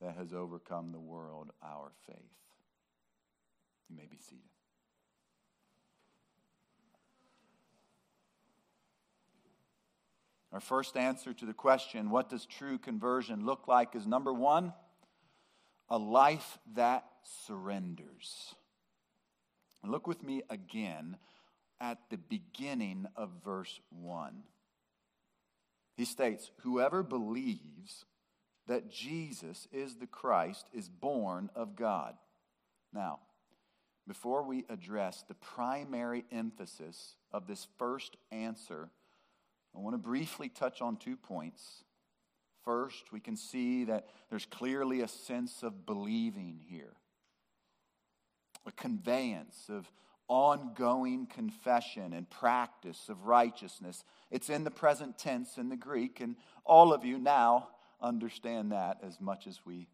that 0.00 0.16
has 0.16 0.32
overcome 0.32 0.90
the 0.90 0.98
world, 0.98 1.52
our 1.62 1.92
faith. 2.08 2.18
You 3.88 3.96
may 3.96 4.06
be 4.10 4.18
seated. 4.18 4.53
Our 10.54 10.60
first 10.60 10.96
answer 10.96 11.34
to 11.34 11.46
the 11.46 11.52
question, 11.52 12.10
what 12.10 12.28
does 12.28 12.46
true 12.46 12.78
conversion 12.78 13.44
look 13.44 13.66
like, 13.66 13.96
is 13.96 14.06
number 14.06 14.32
one, 14.32 14.72
a 15.88 15.98
life 15.98 16.58
that 16.74 17.04
surrenders. 17.44 18.54
Look 19.82 20.06
with 20.06 20.22
me 20.22 20.42
again 20.48 21.16
at 21.80 21.98
the 22.08 22.18
beginning 22.18 23.06
of 23.16 23.30
verse 23.44 23.80
1. 23.90 24.44
He 25.96 26.04
states, 26.04 26.52
Whoever 26.60 27.02
believes 27.02 28.04
that 28.68 28.92
Jesus 28.92 29.66
is 29.72 29.96
the 29.96 30.06
Christ 30.06 30.68
is 30.72 30.88
born 30.88 31.50
of 31.56 31.74
God. 31.74 32.14
Now, 32.92 33.18
before 34.06 34.44
we 34.44 34.66
address 34.68 35.24
the 35.26 35.34
primary 35.34 36.24
emphasis 36.30 37.16
of 37.32 37.48
this 37.48 37.66
first 37.76 38.16
answer, 38.30 38.90
I 39.74 39.80
want 39.80 39.94
to 39.94 39.98
briefly 39.98 40.48
touch 40.48 40.80
on 40.80 40.96
two 40.96 41.16
points. 41.16 41.84
First, 42.64 43.12
we 43.12 43.20
can 43.20 43.36
see 43.36 43.84
that 43.84 44.08
there's 44.30 44.46
clearly 44.46 45.00
a 45.00 45.08
sense 45.08 45.62
of 45.62 45.84
believing 45.84 46.60
here, 46.68 46.94
a 48.66 48.72
conveyance 48.72 49.66
of 49.68 49.90
ongoing 50.28 51.26
confession 51.26 52.14
and 52.14 52.28
practice 52.30 53.08
of 53.08 53.26
righteousness. 53.26 54.04
It's 54.30 54.48
in 54.48 54.64
the 54.64 54.70
present 54.70 55.18
tense 55.18 55.58
in 55.58 55.68
the 55.68 55.76
Greek, 55.76 56.20
and 56.20 56.36
all 56.64 56.94
of 56.94 57.04
you 57.04 57.18
now 57.18 57.68
understand 58.00 58.72
that 58.72 58.98
as 59.02 59.20
much 59.20 59.46
as 59.46 59.60
we 59.66 59.86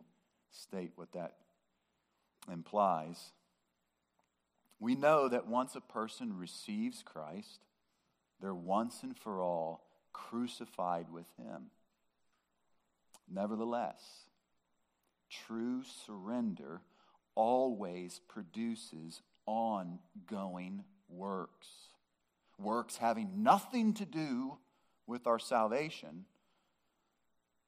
state 0.52 0.92
what 0.94 1.12
that 1.12 1.34
implies. 2.52 3.32
We 4.78 4.94
know 4.94 5.28
that 5.28 5.46
once 5.46 5.74
a 5.74 5.80
person 5.80 6.38
receives 6.38 7.02
Christ, 7.02 7.60
they're 8.40 8.54
once 8.54 9.02
and 9.02 9.16
for 9.16 9.40
all 9.40 9.84
crucified 10.12 11.06
with 11.10 11.26
him. 11.36 11.70
Nevertheless, 13.32 14.02
true 15.28 15.82
surrender 16.06 16.80
always 17.34 18.20
produces 18.28 19.22
ongoing 19.46 20.84
works. 21.08 21.68
Works 22.58 22.96
having 22.96 23.42
nothing 23.42 23.94
to 23.94 24.04
do 24.04 24.58
with 25.06 25.26
our 25.26 25.38
salvation, 25.38 26.24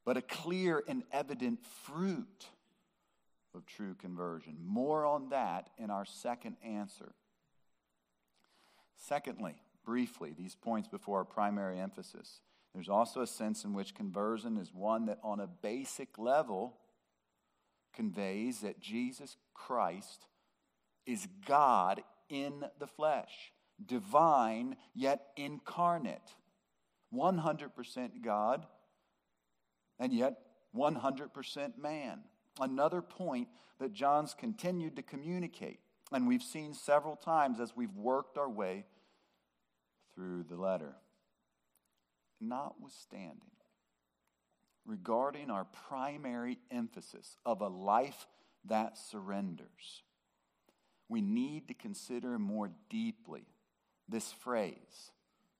but 0.05 0.17
a 0.17 0.23
clear 0.23 0.83
and 0.87 1.02
evident 1.12 1.64
fruit 1.64 2.47
of 3.55 3.67
true 3.67 3.95
conversion. 3.95 4.57
More 4.64 5.07
on 5.07 5.31
that 5.31 5.71
in 5.79 5.91
our 5.91 6.05
second 6.05 6.57
answer. 6.64 7.14
Secondly, 8.97 9.57
briefly 9.85 10.35
these 10.37 10.55
points 10.55 10.89
before 10.89 11.19
our 11.19 11.25
primary 11.25 11.79
emphasis. 11.79 12.41
There's 12.75 12.89
also 12.89 13.21
a 13.21 13.27
sense 13.27 13.65
in 13.65 13.75
which 13.75 13.95
conversion 13.95 14.57
is 14.57 14.73
one 14.73 15.07
that, 15.07 15.19
on 15.23 15.41
a 15.41 15.47
basic 15.47 16.19
level, 16.19 16.79
conveys 17.95 18.61
that 18.61 18.81
Jesus 18.81 19.37
Christ 19.55 20.27
is 21.07 21.29
God 21.47 22.03
in 22.29 22.65
the 22.79 22.87
flesh, 22.87 23.53
divine 23.85 24.77
yet 24.95 25.29
incarnate, 25.37 26.35
100% 27.15 28.23
God 28.23 28.67
and 29.99 30.12
yet 30.12 30.39
100% 30.75 31.79
man. 31.79 32.21
Another 32.59 33.03
point 33.03 33.49
that 33.79 33.93
John's 33.93 34.35
continued 34.35 34.97
to 34.97 35.03
communicate, 35.03 35.81
and 36.11 36.27
we've 36.27 36.43
seen 36.43 36.73
several 36.73 37.17
times 37.17 37.61
as 37.61 37.77
we've 37.77 37.95
worked 37.95 38.39
our 38.39 38.49
way 38.49 38.87
through 40.14 40.45
the 40.49 40.57
letter. 40.57 40.95
Notwithstanding, 42.40 43.52
regarding 44.85 45.50
our 45.50 45.64
primary 45.88 46.59
emphasis 46.71 47.37
of 47.47 47.61
a 47.61 47.69
life 47.69 48.26
that 48.64 48.99
surrenders, 48.99 50.02
we 51.09 51.21
need 51.21 51.69
to 51.69 51.75
consider 51.75 52.38
more 52.38 52.71
deeply 52.90 53.45
this 54.09 54.33
phrase, 54.33 55.12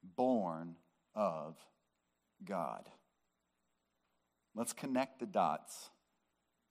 born 0.02 0.76
of 1.14 1.56
God. 2.44 2.88
Let's 4.54 4.73
connect 4.73 5.21
the 5.21 5.26
dots 5.26 5.90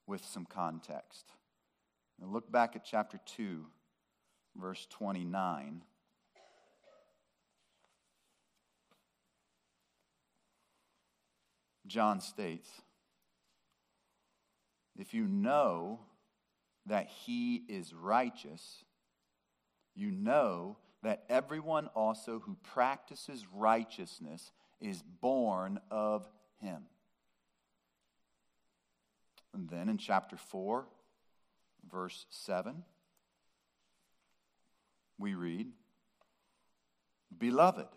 with 0.05 0.23
some 0.25 0.45
context. 0.45 1.25
Now 2.19 2.27
look 2.27 2.51
back 2.51 2.75
at 2.75 2.85
chapter 2.85 3.19
2, 3.37 3.65
verse 4.55 4.85
29. 4.91 5.81
John 11.91 12.21
states, 12.21 12.69
If 14.97 15.13
you 15.13 15.27
know 15.27 15.99
that 16.85 17.07
he 17.07 17.63
is 17.67 17.93
righteous, 17.93 18.83
you 19.93 20.11
know 20.11 20.77
that 21.03 21.23
everyone 21.29 21.87
also 21.87 22.39
who 22.39 22.55
practices 22.73 23.45
righteousness 23.53 24.51
is 24.79 25.03
born 25.21 25.79
of 25.89 26.27
him. 26.59 26.83
And 29.53 29.69
then 29.69 29.89
in 29.89 29.97
chapter 29.97 30.37
4, 30.37 30.87
verse 31.91 32.25
7, 32.29 32.83
we 35.17 35.33
read, 35.33 35.67
Beloved, 37.37 37.87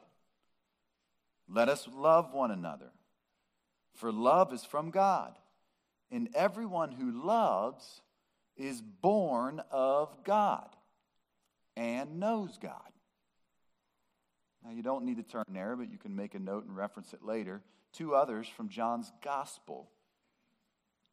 let 1.48 1.68
us 1.68 1.86
love 1.94 2.32
one 2.32 2.50
another, 2.50 2.90
for 3.94 4.12
love 4.12 4.52
is 4.52 4.64
from 4.64 4.90
God, 4.90 5.38
and 6.10 6.28
everyone 6.34 6.92
who 6.92 7.24
loves 7.24 8.02
is 8.56 8.80
born 8.80 9.60
of 9.70 10.24
God 10.24 10.68
and 11.76 12.20
knows 12.20 12.58
God. 12.58 12.80
Now, 14.64 14.70
you 14.70 14.82
don't 14.82 15.04
need 15.04 15.16
to 15.16 15.22
turn 15.22 15.44
there, 15.50 15.76
but 15.76 15.90
you 15.90 15.98
can 15.98 16.16
make 16.16 16.34
a 16.34 16.38
note 16.38 16.64
and 16.64 16.76
reference 16.76 17.12
it 17.12 17.22
later. 17.22 17.62
Two 17.92 18.14
others 18.14 18.48
from 18.48 18.68
John's 18.68 19.12
Gospel. 19.22 19.90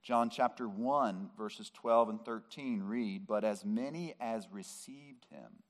John 0.02 0.30
chapter 0.30 0.68
1, 0.68 1.32
verses 1.38 1.70
12 1.70 2.10
and 2.10 2.26
13 2.26 2.82
read, 2.82 3.28
But 3.28 3.44
as 3.44 3.66
many 3.66 4.16
as 4.20 4.48
received 4.52 5.26
him, 5.30 5.64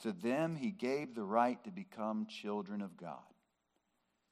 to 0.00 0.12
them 0.12 0.56
he 0.56 0.70
gave 0.70 1.14
the 1.14 1.24
right 1.24 1.62
to 1.64 1.70
become 1.70 2.26
children 2.26 2.80
of 2.80 2.96
God, 2.96 3.18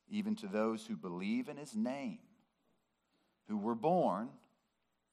even 0.08 0.34
to 0.36 0.46
those 0.46 0.86
who 0.86 0.96
believe 0.96 1.48
in 1.48 1.56
his 1.56 1.74
name, 1.74 2.18
who 3.48 3.56
were 3.56 3.74
born, 3.74 4.28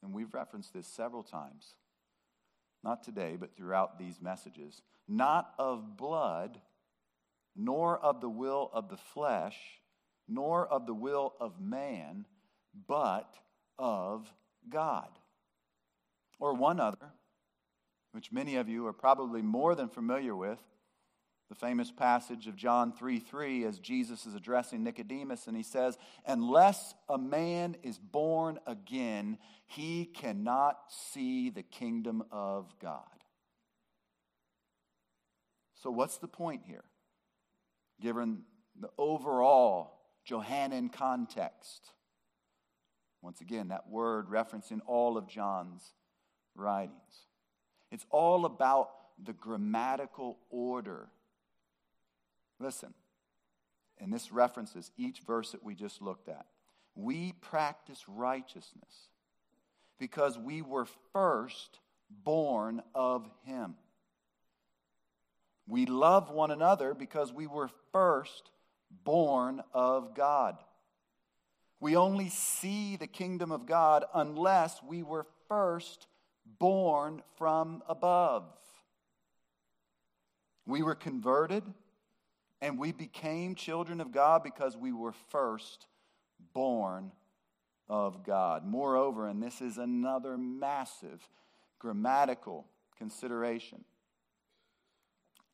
and 0.02 0.14
we've 0.14 0.34
referenced 0.34 0.74
this 0.74 0.88
several 0.88 1.24
times, 1.24 1.76
not 2.84 3.04
today, 3.04 3.38
but 3.40 3.56
throughout 3.56 3.98
these 3.98 4.22
messages, 4.22 4.82
not 5.08 5.54
of 5.58 5.98
blood 5.98 6.60
nor 7.56 7.98
of 8.00 8.22
the 8.22 8.30
will 8.30 8.70
of 8.74 8.90
the 8.90 8.98
flesh, 8.98 9.58
nor 10.28 10.68
of 10.68 10.86
the 10.86 10.94
will 10.94 11.34
of 11.40 11.60
man, 11.60 12.26
but 12.88 13.36
of 13.78 14.34
God. 14.70 15.10
Or 16.40 16.54
one 16.54 16.80
other, 16.80 17.12
which 18.12 18.32
many 18.32 18.56
of 18.56 18.68
you 18.68 18.88
are 18.88 18.94
probably 18.94 19.42
more 19.42 19.76
than 19.76 19.88
familiar 19.88 20.36
with, 20.36 20.60
the 21.54 21.66
famous 21.68 21.92
passage 21.92 22.48
of 22.48 22.56
John 22.56 22.92
3 22.94 23.20
3, 23.20 23.66
as 23.66 23.80
Jesus 23.80 24.26
is 24.26 24.34
addressing 24.34 24.84
Nicodemus, 24.84 25.48
and 25.48 25.56
he 25.56 25.64
says, 25.64 25.98
Unless 26.26 26.96
a 27.08 27.18
man 27.18 27.76
is 27.84 28.00
born 28.00 28.60
again, 28.66 29.38
he 29.68 30.06
cannot 30.06 30.80
see 30.90 31.50
the 31.50 31.64
kingdom 31.64 32.24
of 32.32 32.74
God. 32.82 33.04
So, 35.82 35.92
what's 35.92 36.18
the 36.18 36.28
point 36.28 36.62
here? 36.66 36.86
given 38.04 38.42
the 38.80 38.90
overall 38.98 39.94
Johannine 40.26 40.90
context. 40.90 41.92
Once 43.22 43.40
again, 43.40 43.70
that 43.70 43.90
word 43.90 44.28
referencing 44.28 44.82
all 44.86 45.18
of 45.18 45.28
John's 45.28 45.94
writings. 46.54 47.28
It's 47.92 48.06
all 48.10 48.46
about 48.46 48.90
the 49.24 49.34
grammatical 49.34 50.38
order. 50.50 51.08
Listen, 52.60 52.94
and 54.00 54.12
this 54.12 54.32
references 54.32 54.92
each 54.98 55.22
verse 55.22 55.52
that 55.52 55.64
we 55.64 55.76
just 55.76 56.02
looked 56.02 56.30
at. 56.30 56.46
We 56.96 57.34
practice 57.34 58.04
righteousness 58.08 59.10
because 60.00 60.38
we 60.38 60.62
were 60.62 60.88
first 61.12 61.80
born 62.10 62.82
of 62.94 63.30
Him. 63.46 63.76
We 65.68 65.86
love 65.86 66.30
one 66.30 66.52
another 66.52 66.94
because 66.94 67.32
we 67.32 67.48
were 67.48 67.70
first 67.92 68.52
born 69.04 69.64
of 69.74 70.14
God. 70.14 70.58
We 71.80 71.96
only 71.96 72.30
see 72.30 72.96
the 72.96 73.08
kingdom 73.08 73.52
of 73.52 73.66
God 73.66 74.06
unless 74.14 74.82
we 74.84 75.04
were 75.04 75.26
first 75.48 76.08
born 76.60 77.22
from 77.38 77.84
above. 77.88 78.46
We 80.66 80.82
were 80.82 80.96
converted 80.96 81.64
and 82.64 82.80
we 82.80 82.94
became 82.94 83.56
children 83.56 84.00
of 84.00 84.14
God 84.14 84.42
because 84.42 84.78
we 84.78 84.94
were 84.94 85.12
first 85.12 85.86
born 86.54 87.12
of 87.90 88.24
God. 88.24 88.66
Moreover, 88.66 89.28
and 89.28 89.44
this 89.44 89.60
is 89.60 89.78
another 89.78 90.38
massive 90.38 91.28
grammatical 91.78 92.66
consideration, 92.98 93.84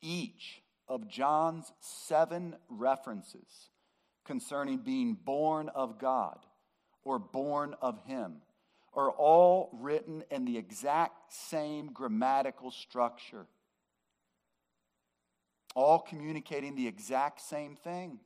each 0.03 0.61
of 0.87 1.09
John's 1.09 1.73
seven 1.79 2.55
references 2.69 3.71
concerning 4.23 4.77
being 4.77 5.15
born 5.15 5.69
of 5.69 5.97
God 5.97 6.37
or 7.03 7.17
born 7.17 7.73
of 7.81 7.97
Him 8.05 8.35
are 8.93 9.09
all 9.09 9.71
written 9.73 10.23
in 10.29 10.45
the 10.45 10.59
exact 10.59 11.33
same 11.33 11.87
grammatical 11.91 12.69
structure, 12.69 13.47
all 15.79 15.99
communicating 15.99 16.75
the 16.75 16.87
exact 16.87 17.39
same 17.39 17.73
thing. 17.73 18.19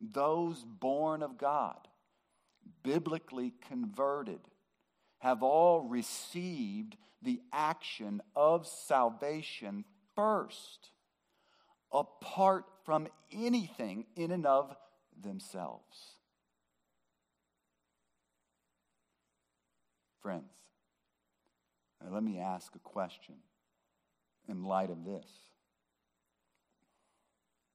Those 0.00 0.64
born 0.64 1.22
of 1.22 1.38
God, 1.38 1.86
biblically 2.82 3.52
converted, 3.68 4.40
have 5.18 5.44
all 5.44 5.82
received 5.82 6.96
the 7.22 7.40
action 7.52 8.20
of 8.34 8.66
salvation 8.66 9.84
first, 10.16 10.90
apart 11.92 12.64
from 12.84 13.06
anything 13.32 14.04
in 14.16 14.32
and 14.32 14.46
of 14.46 14.74
themselves. 15.22 16.16
Friends, 20.20 20.50
let 22.10 22.24
me 22.24 22.40
ask 22.40 22.74
a 22.74 22.80
question 22.80 23.36
in 24.48 24.64
light 24.64 24.90
of 24.90 25.04
this. 25.04 25.26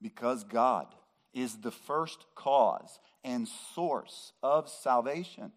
Because 0.01 0.43
God 0.43 0.87
is 1.33 1.57
the 1.57 1.71
first 1.71 2.25
cause 2.35 2.99
and 3.23 3.47
source 3.47 4.33
of 4.41 4.67
salvation, 4.69 5.51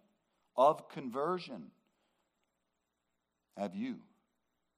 of 0.56 0.88
conversion, 0.88 1.70
have 3.56 3.74
you 3.74 3.96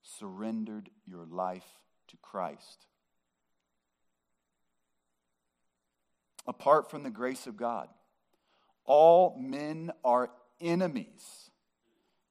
surrendered 0.03 0.91
your 1.07 1.27
life 1.27 1.67
to 2.09 2.17
Christ. 2.19 2.87
Apart 6.47 6.91
from 6.91 7.03
the 7.03 7.11
grace 7.11 7.47
of 7.47 7.57
God, 7.57 7.89
all 8.85 9.37
men 9.39 9.91
are 10.05 10.31
enemies, 10.61 11.51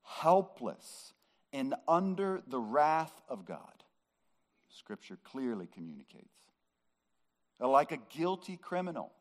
helpless, 0.04 1.14
and 1.52 1.76
under 1.88 2.42
the 2.48 2.60
wrath 2.60 3.22
of 3.28 3.46
God. 3.46 3.84
Scripture 4.70 5.18
clearly 5.24 5.68
communicates. 5.68 6.45
Like 7.60 7.92
a 7.92 7.98
guilty 7.98 8.58
criminal. 8.58 9.12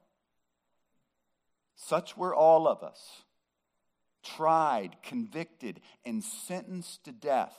Such 1.76 2.16
were 2.16 2.34
all 2.34 2.68
of 2.68 2.82
us, 2.82 3.22
tried, 4.22 4.96
convicted, 5.02 5.80
and 6.04 6.22
sentenced 6.22 7.04
to 7.04 7.12
death 7.12 7.58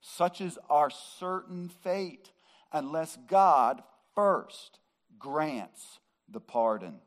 such 0.00 0.40
is 0.40 0.58
our 0.68 0.90
certain 0.90 1.68
fate 1.68 2.32
unless 2.72 3.18
God 3.26 3.82
first 4.14 4.78
grants 5.18 6.00
the 6.28 6.40
pardon. 6.40 7.00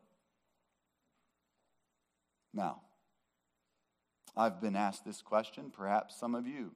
Now, 2.54 2.82
I've 4.38 4.62
been 4.62 4.76
asked 4.76 5.06
this 5.06 5.22
question, 5.22 5.72
perhaps 5.76 6.16
some 6.20 6.36
of 6.36 6.48
you. 6.48 6.72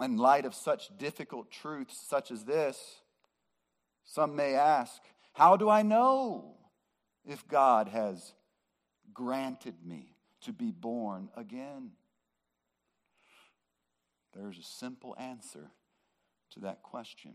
In 0.00 0.18
light 0.18 0.44
of 0.44 0.54
such 0.54 0.96
difficult 0.98 1.50
truths 1.50 1.98
such 1.98 2.30
as 2.30 2.44
this, 2.44 3.00
some 4.06 4.36
may 4.36 4.54
ask, 4.54 5.02
How 5.34 5.56
do 5.56 5.68
I 5.68 5.82
know 5.82 6.56
if 7.24 7.46
God 7.46 7.88
has 7.88 8.32
granted 9.12 9.74
me 9.84 10.14
to 10.42 10.52
be 10.52 10.70
born 10.70 11.28
again? 11.36 11.90
There's 14.34 14.58
a 14.58 14.62
simple 14.62 15.16
answer 15.18 15.70
to 16.52 16.60
that 16.60 16.82
question. 16.82 17.34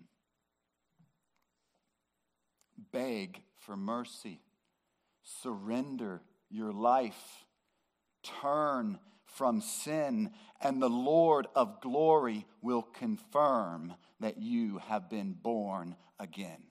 Beg 2.92 3.42
for 3.60 3.76
mercy, 3.76 4.40
surrender 5.24 6.22
your 6.50 6.72
life, 6.72 7.46
turn 8.42 8.98
from 9.26 9.62
sin, 9.62 10.32
and 10.62 10.82
the 10.82 10.90
Lord 10.90 11.48
of 11.56 11.82
glory 11.82 12.46
will 12.62 12.82
confirm 12.82 13.94
that 14.20 14.42
you 14.42 14.80
have 14.80 15.10
been 15.10 15.34
born 15.34 15.96
again. 16.22 16.62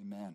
Amen. 0.00 0.34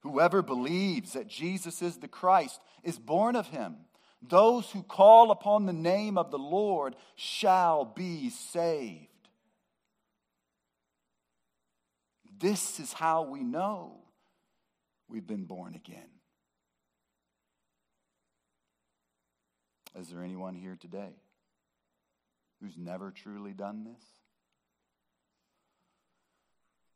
Whoever 0.00 0.42
believes 0.42 1.12
that 1.12 1.28
Jesus 1.28 1.82
is 1.82 1.98
the 1.98 2.08
Christ 2.08 2.60
is 2.82 2.98
born 2.98 3.36
of 3.36 3.48
him. 3.48 3.76
Those 4.22 4.70
who 4.70 4.82
call 4.82 5.30
upon 5.30 5.66
the 5.66 5.72
name 5.72 6.16
of 6.16 6.30
the 6.30 6.38
Lord 6.38 6.96
shall 7.14 7.84
be 7.84 8.30
saved. 8.30 9.08
This 12.38 12.80
is 12.80 12.92
how 12.92 13.22
we 13.22 13.42
know 13.42 13.98
we've 15.08 15.26
been 15.26 15.44
born 15.44 15.74
again. 15.74 16.08
Is 19.98 20.08
there 20.08 20.22
anyone 20.22 20.54
here 20.54 20.76
today 20.78 21.14
who's 22.60 22.76
never 22.76 23.10
truly 23.10 23.52
done 23.52 23.84
this? 23.84 24.04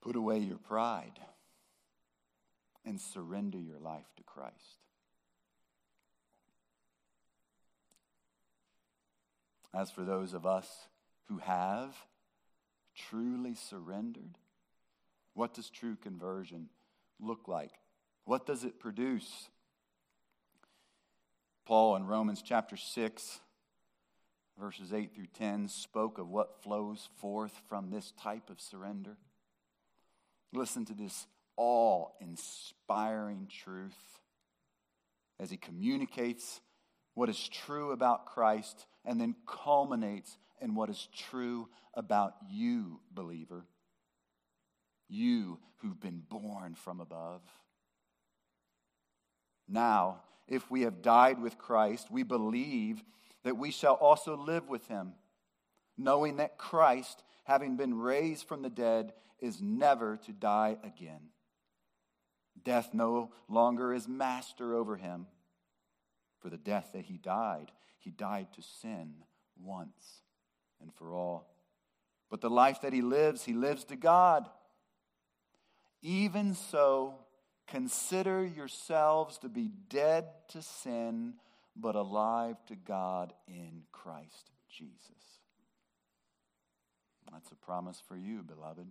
Put 0.01 0.17
away 0.17 0.39
your 0.39 0.59
pride 0.59 1.19
and 2.85 3.01
surrender 3.01 3.59
your 3.59 3.79
life 3.79 4.07
to 4.17 4.23
Christ. 4.23 4.55
As 9.73 9.91
for 9.91 10.03
those 10.03 10.35
of 10.35 10.47
us 10.47 10.69
who 11.29 11.39
have 11.39 11.95
truly 12.97 13.55
surrendered, 13.55 14.39
what 15.35 15.55
does 15.55 15.71
true 15.71 15.97
conversion 15.97 16.69
look 17.21 17.47
like? 17.47 17.73
What 18.25 18.47
does 18.47 18.65
it 18.65 18.81
produce? 18.81 19.49
Paul 21.67 21.95
in 21.97 22.07
Romans 22.07 22.43
chapter 22.43 22.77
6, 22.77 23.41
verses 24.59 24.93
8 24.93 25.15
through 25.15 25.29
10, 25.39 25.69
spoke 25.69 26.19
of 26.19 26.29
what 26.29 26.63
flows 26.63 27.09
forth 27.19 27.61
from 27.69 27.91
this 27.91 28.13
type 28.21 28.51
of 28.51 28.61
surrender. 28.61 29.17
Listen 30.53 30.85
to 30.87 30.95
this 30.95 31.27
awe 31.57 32.07
inspiring 32.21 33.49
truth 33.49 34.21
as 35.39 35.51
he 35.51 35.57
communicates 35.57 36.61
what 37.15 37.29
is 37.29 37.49
true 37.49 37.93
about 37.93 38.27
Christ 38.27 38.87
and 39.05 39.21
then 39.21 39.35
culminates 39.47 40.39
in 40.61 40.75
what 40.75 40.91
is 40.91 41.09
true 41.17 41.69
about 41.95 42.35
you, 42.49 43.01
believer. 43.13 43.65
You 45.09 45.59
who've 45.79 46.01
been 46.01 46.23
born 46.29 46.75
from 46.75 47.01
above. 47.01 47.43
Now, 49.69 50.23
if 50.49 50.71
we 50.71 50.83
have 50.83 51.03
died 51.03 51.41
with 51.41 51.59
Christ, 51.59 52.11
we 52.11 52.23
believe 52.23 53.03
that 53.45 53.57
we 53.57 53.71
shall 53.71 53.95
also 53.95 54.37
live 54.37 54.69
with 54.69 54.87
him, 54.89 55.13
knowing 55.97 56.37
that 56.37 56.59
Christ, 56.59 57.23
having 57.45 57.77
been 57.77 57.95
raised 57.95 58.47
from 58.47 58.63
the 58.63 58.71
dead, 58.71 59.13
is 59.41 59.61
never 59.61 60.17
to 60.19 60.33
die 60.33 60.77
again. 60.83 61.31
Death 62.63 62.91
no 62.93 63.31
longer 63.49 63.93
is 63.93 64.09
master 64.09 64.75
over 64.75 64.97
him. 64.97 65.27
For 66.41 66.51
the 66.51 66.57
death 66.57 66.91
that 66.95 67.05
he 67.05 67.19
died, 67.19 67.71
he 67.99 68.11
died 68.11 68.49
to 68.55 68.63
sin 68.63 69.15
once 69.63 70.23
and 70.81 70.93
for 70.95 71.15
all. 71.15 71.55
But 72.31 72.41
the 72.41 72.51
life 72.51 72.81
that 72.83 72.93
he 72.93 73.03
lives, 73.03 73.45
he 73.45 73.53
lives 73.53 73.85
to 73.85 73.97
God. 73.97 74.49
Even 76.03 76.55
so, 76.55 77.17
consider 77.67 78.45
yourselves 78.45 79.39
to 79.39 79.49
be 79.49 79.71
dead 79.89 80.27
to 80.49 80.63
sin, 80.63 81.35
but 81.77 81.95
alive 81.95 82.57
to 82.67 82.77
God 82.77 83.35
in 83.47 83.83
Christ 83.93 84.51
Jesus. 84.71 85.41
That's 87.33 87.53
a 87.53 87.57
promise 87.57 88.03
for 88.09 88.17
you, 88.17 88.43
beloved, 88.43 88.87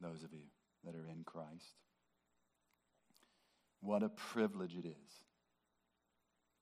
those 0.00 0.22
of 0.22 0.32
you 0.32 0.46
that 0.84 0.94
are 0.94 1.06
in 1.06 1.24
Christ. 1.24 1.74
What 3.80 4.02
a 4.02 4.08
privilege 4.08 4.76
it 4.76 4.86
is 4.86 5.24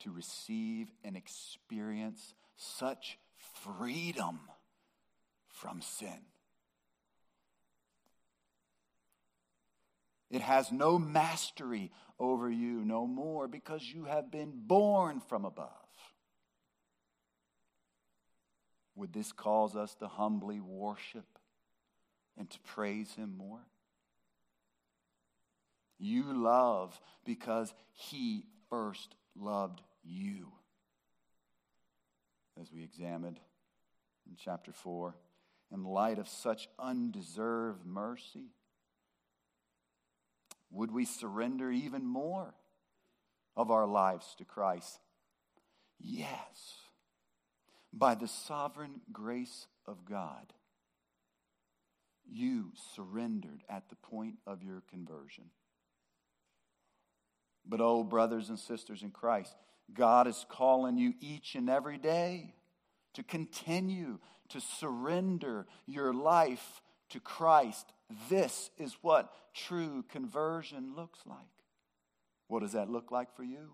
to 0.01 0.11
receive 0.11 0.89
and 1.05 1.17
experience 1.17 2.35
such 2.57 3.19
freedom 3.63 4.41
from 5.47 5.81
sin. 5.81 6.27
It 10.31 10.41
has 10.41 10.73
no 10.73 10.99
mastery 10.99 11.93
over 12.19 12.51
you 12.51 12.85
no 12.85 13.07
more 13.07 13.47
because 13.47 13.83
you 13.83 14.05
have 14.05 14.31
been 14.31 14.53
born 14.55 15.21
from 15.21 15.45
above. 15.45 15.69
Would 18.97 19.13
this 19.13 19.31
cause 19.31 19.77
us 19.77 19.95
to 19.97 20.09
humbly 20.09 20.59
worship 20.59 21.32
and 22.39 22.49
to 22.51 22.59
praise 22.61 23.13
Him 23.15 23.35
more? 23.37 23.61
You 25.99 26.25
love 26.33 26.99
because 27.25 27.73
He 27.93 28.47
first 28.71 29.15
loved 29.37 29.81
you. 30.03 30.49
As 32.61 32.73
we 32.73 32.83
examined 32.83 33.41
in 34.29 34.37
chapter 34.37 34.73
4, 34.73 35.15
in 35.73 35.85
light 35.85 36.19
of 36.19 36.29
such 36.29 36.69
undeserved 36.79 37.87
mercy, 37.87 38.51
would 40.71 40.91
we 40.91 41.05
surrender 41.05 41.71
even 41.71 42.05
more 42.05 42.55
of 43.57 43.71
our 43.71 43.87
lives 43.87 44.35
to 44.39 44.45
Christ? 44.45 44.99
Yes. 45.99 46.77
By 47.93 48.15
the 48.15 48.29
sovereign 48.29 49.01
grace 49.13 49.67
of 49.87 50.05
God, 50.05 50.53
you 52.31 52.73
surrendered 52.95 53.63
at 53.69 53.89
the 53.89 53.97
point 53.97 54.37
of 54.47 54.63
your 54.63 54.83
conversion. 54.91 55.45
But, 57.65 57.81
oh, 57.81 58.03
brothers 58.03 58.49
and 58.49 58.59
sisters 58.59 59.03
in 59.03 59.11
Christ, 59.11 59.55
God 59.93 60.27
is 60.27 60.45
calling 60.49 60.99
you 60.99 61.15
each 61.21 61.55
and 61.55 61.71
every 61.71 61.99
day 61.99 62.55
to 63.15 63.23
continue 63.23 64.19
to 64.49 64.61
surrender 64.61 65.67
your 65.87 66.13
life 66.13 66.83
to 67.11 67.21
Christ 67.21 67.93
this 68.29 68.71
is 68.79 68.97
what 69.03 69.33
true 69.55 70.05
conversion 70.09 70.95
looks 70.97 71.21
like. 71.27 71.39
What 72.49 72.61
does 72.61 72.73
that 72.73 72.91
look 72.91 73.11
like 73.11 73.35
for 73.35 73.45
you? 73.45 73.71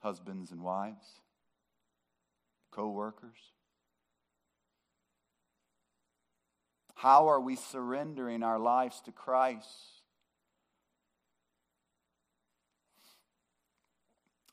Husbands 0.00 0.50
and 0.50 0.62
wives, 0.62 1.04
co 2.70 2.88
workers. 2.88 3.36
How 7.00 7.28
are 7.28 7.40
we 7.40 7.56
surrendering 7.56 8.42
our 8.42 8.58
lives 8.58 9.00
to 9.06 9.10
Christ? 9.10 9.66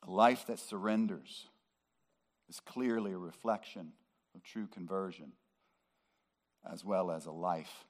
A 0.07 0.09
life 0.09 0.45
that 0.47 0.57
surrenders 0.57 1.47
is 2.47 2.61
clearly 2.61 3.11
a 3.11 3.17
reflection 3.17 3.91
of 4.33 4.43
true 4.43 4.65
conversion 4.65 5.33
as 6.71 6.85
well 6.85 7.11
as 7.11 7.25
a 7.25 7.33
life 7.33 7.83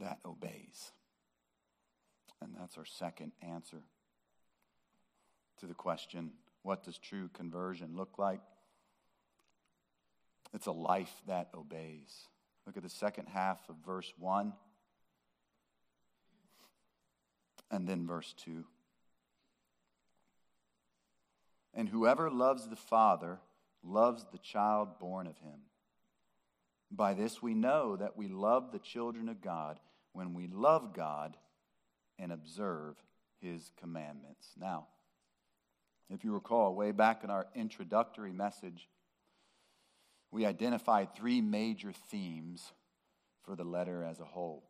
that 0.00 0.20
obeys. 0.24 0.92
And 2.40 2.54
that's 2.58 2.78
our 2.78 2.86
second 2.86 3.32
answer 3.42 3.82
to 5.60 5.66
the 5.66 5.74
question 5.74 6.30
what 6.62 6.82
does 6.82 6.96
true 6.96 7.28
conversion 7.34 7.94
look 7.94 8.16
like? 8.16 8.40
It's 10.54 10.66
a 10.66 10.72
life 10.72 11.12
that 11.26 11.50
obeys. 11.54 12.28
Look 12.66 12.76
at 12.76 12.82
the 12.82 12.88
second 12.88 13.26
half 13.28 13.60
of 13.68 13.76
verse 13.84 14.12
1 14.18 14.52
and 17.70 17.88
then 17.88 18.06
verse 18.06 18.34
2. 18.44 18.64
And 21.74 21.88
whoever 21.88 22.30
loves 22.30 22.68
the 22.68 22.76
Father 22.76 23.38
loves 23.84 24.24
the 24.32 24.38
child 24.38 24.98
born 24.98 25.26
of 25.26 25.38
him. 25.38 25.60
By 26.90 27.14
this 27.14 27.42
we 27.42 27.54
know 27.54 27.96
that 27.96 28.16
we 28.16 28.28
love 28.28 28.72
the 28.72 28.78
children 28.78 29.28
of 29.28 29.40
God 29.40 29.78
when 30.12 30.34
we 30.34 30.46
love 30.46 30.94
God 30.94 31.36
and 32.18 32.32
observe 32.32 32.96
his 33.40 33.70
commandments. 33.78 34.48
Now, 34.58 34.86
if 36.08 36.24
you 36.24 36.32
recall, 36.32 36.74
way 36.74 36.92
back 36.92 37.24
in 37.24 37.30
our 37.30 37.46
introductory 37.54 38.32
message, 38.32 38.88
we 40.30 40.46
identified 40.46 41.14
three 41.14 41.40
major 41.40 41.92
themes 42.10 42.72
for 43.44 43.56
the 43.56 43.64
letter 43.64 44.04
as 44.04 44.20
a 44.20 44.24
whole. 44.24 44.64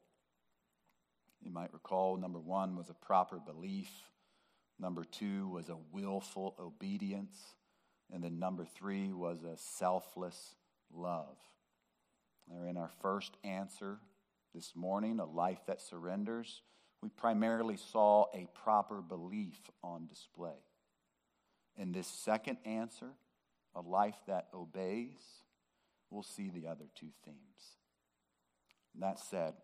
You 1.42 1.50
might 1.50 1.72
recall 1.72 2.16
number 2.16 2.38
one 2.38 2.76
was 2.76 2.90
a 2.90 2.94
proper 2.94 3.38
belief, 3.38 3.90
number 4.78 5.04
two 5.04 5.48
was 5.48 5.68
a 5.68 5.78
willful 5.92 6.54
obedience, 6.58 7.36
and 8.12 8.22
then 8.22 8.38
number 8.38 8.64
three 8.64 9.12
was 9.12 9.42
a 9.42 9.56
selfless 9.56 10.54
love. 10.92 11.36
They're 12.48 12.66
in 12.66 12.76
our 12.76 12.90
first 13.00 13.36
answer 13.42 13.98
this 14.54 14.74
morning, 14.74 15.20
a 15.20 15.24
life 15.24 15.60
that 15.66 15.80
surrenders, 15.80 16.62
we 17.02 17.10
primarily 17.10 17.76
saw 17.76 18.26
a 18.34 18.48
proper 18.54 19.02
belief 19.02 19.60
on 19.82 20.06
display. 20.06 20.58
In 21.76 21.92
this 21.92 22.06
second 22.06 22.58
answer, 22.64 23.10
a 23.74 23.80
life 23.80 24.16
that 24.26 24.48
obeys, 24.54 25.20
we'll 26.10 26.22
see 26.22 26.50
the 26.50 26.66
other 26.66 26.86
two 26.94 27.10
themes. 27.24 27.76
That 28.98 29.18
said, 29.18 29.54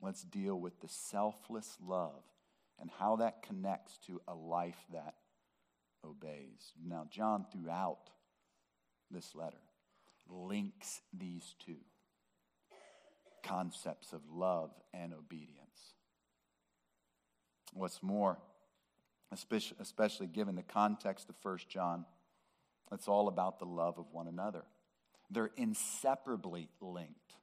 let's 0.00 0.22
deal 0.22 0.58
with 0.58 0.80
the 0.80 0.88
selfless 0.88 1.76
love 1.84 2.22
and 2.80 2.90
how 2.98 3.16
that 3.16 3.42
connects 3.42 3.98
to 4.06 4.20
a 4.26 4.34
life 4.34 4.78
that 4.92 5.14
obeys. 6.04 6.72
Now, 6.82 7.06
John, 7.10 7.46
throughout 7.52 8.10
this 9.10 9.34
letter, 9.34 9.58
links 10.28 11.00
these 11.12 11.54
two 11.64 11.78
concepts 13.42 14.12
of 14.12 14.20
love 14.30 14.70
and 14.92 15.12
obedience. 15.12 15.94
What's 17.72 18.02
more, 18.02 18.38
especially 19.80 20.26
given 20.26 20.54
the 20.54 20.62
context 20.62 21.28
of 21.28 21.34
1 21.42 21.58
John, 21.68 22.04
it's 22.92 23.08
all 23.08 23.28
about 23.28 23.58
the 23.58 23.66
love 23.66 23.98
of 23.98 24.06
one 24.12 24.28
another. 24.28 24.62
They're 25.30 25.50
inseparably 25.56 26.68
linked. 26.80 27.34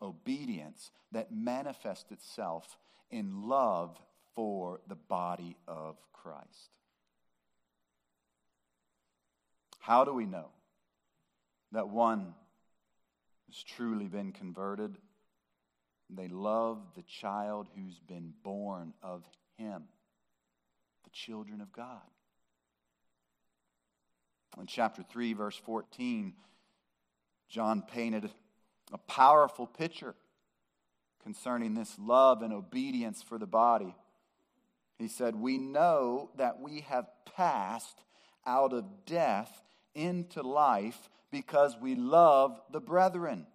Obedience 0.00 0.90
that 1.12 1.32
manifests 1.32 2.10
itself 2.10 2.76
in 3.10 3.48
love 3.48 3.96
for 4.34 4.80
the 4.88 4.96
body 4.96 5.56
of 5.68 5.96
Christ. 6.12 6.70
How 9.78 10.04
do 10.04 10.14
we 10.14 10.26
know 10.26 10.46
that 11.72 11.88
one 11.88 12.34
has 13.48 13.62
truly 13.62 14.06
been 14.06 14.32
converted? 14.32 14.96
They 16.08 16.28
love 16.28 16.78
the 16.94 17.02
child 17.02 17.68
who's 17.74 17.98
been 17.98 18.32
born 18.42 18.92
of 19.02 19.24
him, 19.56 19.84
the 21.04 21.10
children 21.10 21.60
of 21.60 21.72
God. 21.72 22.00
In 24.60 24.66
chapter 24.66 25.02
3, 25.02 25.32
verse 25.32 25.56
14, 25.56 26.34
John 27.52 27.82
painted 27.82 28.30
a 28.94 28.98
powerful 28.98 29.66
picture 29.66 30.14
concerning 31.22 31.74
this 31.74 31.94
love 31.98 32.40
and 32.40 32.50
obedience 32.50 33.22
for 33.22 33.36
the 33.36 33.46
body. 33.46 33.94
He 34.96 35.06
said, 35.06 35.36
We 35.36 35.58
know 35.58 36.30
that 36.38 36.60
we 36.60 36.80
have 36.80 37.10
passed 37.36 38.04
out 38.46 38.72
of 38.72 39.04
death 39.04 39.62
into 39.94 40.42
life 40.42 41.10
because 41.30 41.76
we 41.78 41.94
love 41.94 42.58
the 42.72 42.80
brethren. 42.80 43.46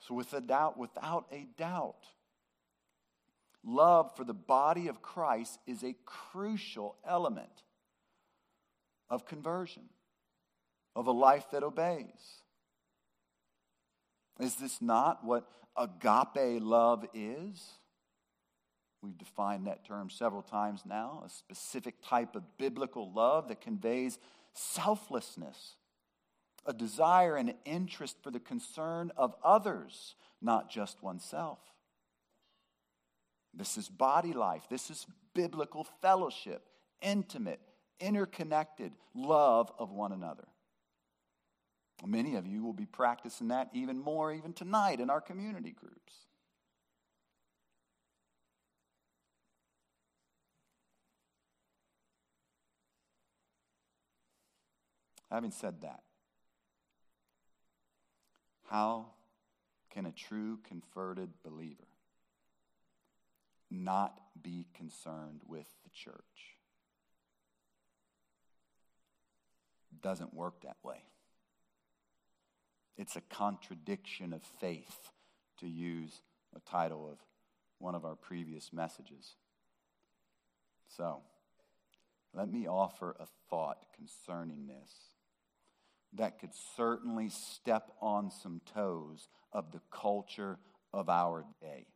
So, 0.00 0.14
with 0.14 0.32
a 0.32 0.40
doubt, 0.40 0.78
without 0.78 1.26
a 1.30 1.46
doubt, 1.58 2.06
love 3.62 4.16
for 4.16 4.24
the 4.24 4.32
body 4.32 4.88
of 4.88 5.02
Christ 5.02 5.58
is 5.66 5.84
a 5.84 5.94
crucial 6.06 6.96
element 7.06 7.64
of 9.10 9.26
conversion, 9.26 9.84
of 10.96 11.06
a 11.06 11.12
life 11.12 11.46
that 11.52 11.62
obeys. 11.62 12.42
Is 14.40 14.56
this 14.56 14.80
not 14.82 15.24
what 15.24 15.46
agape 15.76 16.62
love 16.62 17.04
is? 17.14 17.62
We've 19.02 19.18
defined 19.18 19.66
that 19.66 19.84
term 19.84 20.08
several 20.08 20.42
times 20.42 20.82
now 20.86 21.22
a 21.26 21.28
specific 21.28 21.96
type 22.02 22.34
of 22.34 22.56
biblical 22.56 23.12
love 23.12 23.48
that 23.48 23.60
conveys 23.60 24.18
selflessness, 24.54 25.76
a 26.64 26.72
desire 26.72 27.36
and 27.36 27.54
interest 27.64 28.16
for 28.22 28.30
the 28.30 28.40
concern 28.40 29.12
of 29.16 29.34
others, 29.44 30.14
not 30.40 30.70
just 30.70 31.02
oneself. 31.02 31.58
This 33.52 33.76
is 33.76 33.88
body 33.88 34.32
life, 34.32 34.62
this 34.70 34.90
is 34.90 35.06
biblical 35.34 35.86
fellowship, 36.00 36.62
intimate, 37.02 37.60
interconnected 38.00 38.92
love 39.14 39.70
of 39.78 39.90
one 39.90 40.12
another. 40.12 40.46
Many 42.06 42.34
of 42.36 42.46
you 42.46 42.62
will 42.62 42.72
be 42.72 42.86
practicing 42.86 43.48
that 43.48 43.70
even 43.72 43.98
more, 43.98 44.32
even 44.32 44.52
tonight 44.52 45.00
in 45.00 45.10
our 45.10 45.20
community 45.20 45.70
groups. 45.70 46.14
Having 55.30 55.52
said 55.52 55.80
that, 55.80 56.02
how 58.70 59.06
can 59.90 60.06
a 60.06 60.12
true 60.12 60.58
converted 60.68 61.30
believer 61.42 61.88
not 63.70 64.20
be 64.42 64.66
concerned 64.74 65.40
with 65.46 65.66
the 65.82 65.90
church? 65.90 66.53
Doesn't 70.02 70.34
work 70.34 70.62
that 70.62 70.76
way. 70.82 71.02
It's 72.96 73.16
a 73.16 73.20
contradiction 73.22 74.32
of 74.32 74.42
faith, 74.60 75.10
to 75.58 75.68
use 75.68 76.20
a 76.54 76.60
title 76.60 77.08
of 77.10 77.18
one 77.78 77.94
of 77.94 78.04
our 78.04 78.16
previous 78.16 78.72
messages. 78.72 79.34
So, 80.96 81.22
let 82.32 82.50
me 82.50 82.66
offer 82.66 83.16
a 83.18 83.26
thought 83.48 83.78
concerning 83.96 84.66
this 84.66 84.90
that 86.14 86.38
could 86.38 86.54
certainly 86.76 87.28
step 87.28 87.90
on 88.00 88.30
some 88.30 88.60
toes 88.72 89.28
of 89.52 89.72
the 89.72 89.80
culture 89.90 90.58
of 90.92 91.08
our 91.08 91.44
day. 91.60 91.86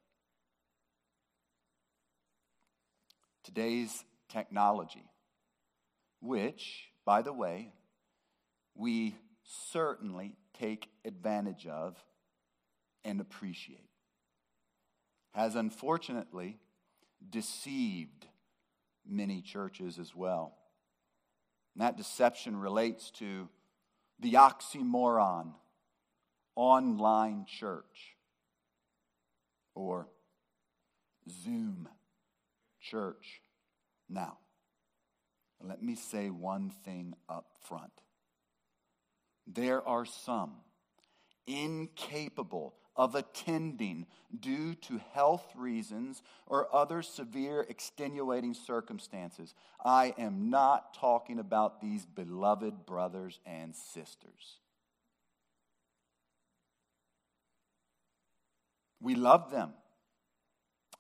Today's 3.45 4.05
technology, 4.29 5.05
which, 6.21 6.89
by 7.05 7.23
the 7.23 7.33
way, 7.33 7.73
we 8.79 9.17
certainly 9.43 10.37
take 10.59 10.89
advantage 11.05 11.67
of 11.67 11.97
and 13.05 13.21
appreciate, 13.21 13.91
has 15.33 15.57
unfortunately 15.57 16.59
deceived 17.29 18.27
many 19.07 19.43
churches 19.43 19.99
as 19.99 20.15
well. 20.15 20.55
And 21.75 21.83
that 21.83 21.97
deception 21.97 22.57
relates 22.57 23.11
to 23.13 23.49
the 24.21 24.35
oxymoron 24.35 25.53
online 26.55 27.47
church 27.47 28.17
or 29.75 30.09
Zoom 31.29 31.89
church. 32.81 33.41
Now, 34.09 34.39
let 35.63 35.83
me 35.83 35.95
say 35.97 36.31
one 36.31 36.71
thing 36.85 37.15
up 37.29 37.47
front. 37.61 37.93
There 39.51 39.87
are 39.87 40.05
some 40.05 40.53
incapable 41.47 42.75
of 42.95 43.15
attending 43.15 44.07
due 44.39 44.75
to 44.75 45.01
health 45.15 45.47
reasons 45.57 46.23
or 46.47 46.75
other 46.75 47.01
severe 47.01 47.65
extenuating 47.69 48.53
circumstances. 48.53 49.55
I 49.83 50.15
am 50.19 50.51
not 50.51 50.93
talking 50.95 51.39
about 51.39 51.81
these 51.81 52.05
beloved 52.05 52.85
brothers 52.85 53.41
and 53.47 53.75
sisters. 53.75 54.59
We 59.01 59.15
love 59.15 59.51
them. 59.51 59.73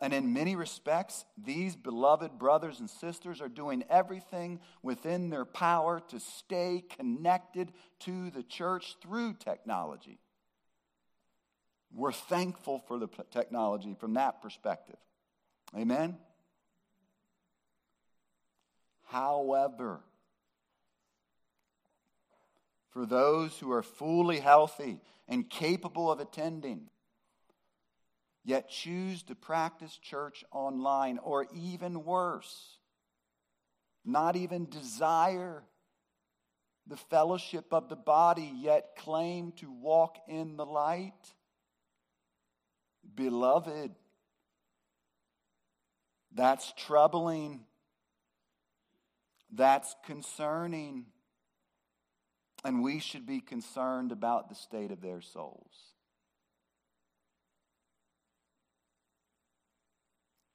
And 0.00 0.12
in 0.12 0.32
many 0.32 0.54
respects, 0.54 1.24
these 1.36 1.74
beloved 1.74 2.38
brothers 2.38 2.78
and 2.78 2.88
sisters 2.88 3.40
are 3.40 3.48
doing 3.48 3.82
everything 3.90 4.60
within 4.82 5.28
their 5.28 5.44
power 5.44 6.00
to 6.08 6.20
stay 6.20 6.84
connected 6.96 7.72
to 8.00 8.30
the 8.30 8.44
church 8.44 8.96
through 9.02 9.34
technology. 9.34 10.20
We're 11.92 12.12
thankful 12.12 12.78
for 12.86 12.98
the 12.98 13.08
technology 13.30 13.96
from 13.98 14.14
that 14.14 14.40
perspective. 14.40 14.98
Amen? 15.76 16.16
However, 19.06 20.00
for 22.90 23.06
those 23.06 23.58
who 23.58 23.72
are 23.72 23.82
fully 23.82 24.38
healthy 24.38 25.00
and 25.26 25.48
capable 25.48 26.10
of 26.10 26.20
attending, 26.20 26.88
yet 28.48 28.70
choose 28.70 29.22
to 29.24 29.34
practice 29.34 29.96
church 29.96 30.44
online, 30.50 31.18
or 31.18 31.46
even 31.54 32.04
worse, 32.04 32.78
not 34.04 34.36
even 34.36 34.68
desire 34.70 35.62
the 36.86 36.96
fellowship 36.96 37.66
of 37.72 37.88
the 37.88 37.96
body, 37.96 38.50
yet 38.56 38.96
claim 38.96 39.52
to 39.52 39.70
walk 39.70 40.16
in 40.28 40.56
the 40.56 40.64
light, 40.64 41.12
Beloved, 43.14 43.90
that's 46.34 46.72
troubling. 46.76 47.60
That's 49.52 49.94
concerning. 50.04 51.06
And 52.64 52.82
we 52.82 53.00
should 53.00 53.26
be 53.26 53.40
concerned 53.40 54.12
about 54.12 54.48
the 54.48 54.54
state 54.54 54.90
of 54.90 55.00
their 55.00 55.20
souls. 55.20 55.87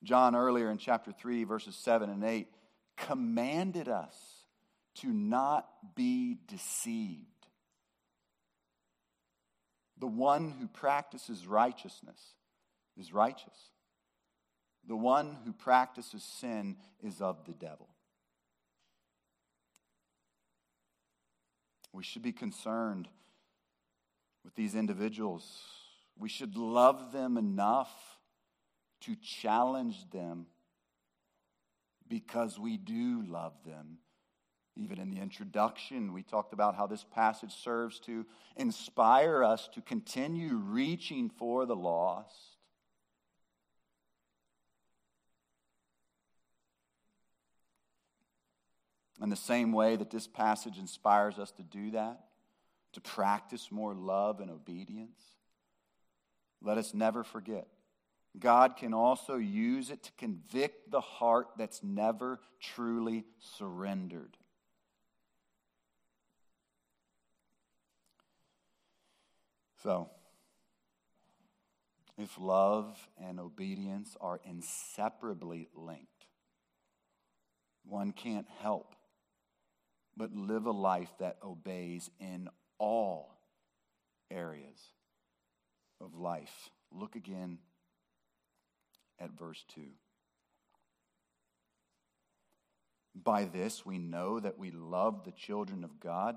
John, 0.04 0.36
earlier 0.36 0.70
in 0.70 0.78
chapter 0.78 1.12
3, 1.12 1.46
verses 1.46 1.76
7 1.76 2.10
and 2.10 2.24
8, 2.24 2.48
commanded 2.98 3.88
us 3.88 4.16
to 4.96 5.08
not 5.08 5.68
be 5.96 6.38
deceived. 6.48 7.28
The 9.98 10.08
one 10.08 10.52
who 10.60 10.68
practices 10.68 11.48
righteousness 11.48 12.20
is 12.98 13.13
righteous. 13.13 13.72
The 14.88 14.96
one 14.96 15.38
who 15.46 15.54
practices 15.54 16.24
sin 16.24 16.76
is 17.02 17.22
of 17.22 17.46
the 17.46 17.54
devil. 17.54 17.88
We 21.94 22.04
should 22.04 22.24
be 22.24 22.34
concerned 22.34 23.08
with 24.44 24.56
these 24.56 24.76
individuals. 24.76 25.62
We 26.18 26.28
should 26.28 26.58
love 26.58 27.13
them 27.13 27.38
enough 27.38 28.12
to 29.06 29.16
challenge 29.16 30.10
them 30.12 30.46
because 32.08 32.60
we 32.60 32.78
do 32.78 33.24
love 33.28 33.54
them 33.66 33.98
even 34.76 35.00
in 35.00 35.12
the 35.12 35.20
introduction, 35.20 36.13
we 36.13 36.24
talked 36.24 36.54
about 36.54 36.76
how 36.76 36.88
this 36.88 37.04
passage 37.04 37.54
serves 37.54 38.00
to 38.02 38.26
inspire 38.56 39.44
us 39.44 39.70
to 39.76 39.82
continue 39.82 40.56
reaching 40.56 41.30
for 41.30 41.66
the 41.66 41.76
lost. 41.76 42.58
In 49.22 49.30
the 49.30 49.36
same 49.36 49.72
way 49.72 49.96
that 49.96 50.10
this 50.10 50.28
passage 50.28 50.80
inspires 50.80 51.38
us 51.38 51.52
to 51.52 51.63
do 51.63 51.92
that, 51.92 52.26
to 52.94 53.02
practice 53.02 53.72
more 53.72 53.94
love 53.94 54.39
and 54.39 54.50
obedience, 54.50 55.22
let 56.62 56.78
us 56.78 56.94
never 56.94 57.24
forget 57.24 57.68
God 58.39 58.78
can 58.78 58.93
also 58.93 59.36
use 59.36 59.89
it 59.89 60.04
to 60.04 60.12
convict 60.17 60.89
the 60.89 61.02
heart 61.02 61.48
that's 61.58 61.84
never 61.84 62.39
truly 62.60 63.26
surrendered. 63.39 64.38
So, 69.84 70.10
if 72.17 72.39
love 72.39 72.98
and 73.22 73.39
obedience 73.39 74.15
are 74.22 74.39
inseparably 74.46 75.67
linked, 75.76 76.26
one 77.86 78.13
can't 78.13 78.48
help 78.62 78.96
but 80.15 80.34
live 80.34 80.65
a 80.65 80.72
life 80.72 81.12
that 81.19 81.38
obeys 81.43 82.10
in 82.19 82.48
all 82.78 83.36
areas 84.30 84.80
of 86.00 86.15
life. 86.15 86.69
Look 86.91 87.15
again 87.15 87.58
at 89.19 89.32
verse 89.38 89.63
2. 89.76 89.82
By 93.15 93.45
this 93.45 93.86
we 93.86 93.97
know 93.97 94.39
that 94.39 94.58
we 94.58 94.71
love 94.71 95.23
the 95.23 95.32
children 95.32 95.84
of 95.84 95.99
God 95.99 96.36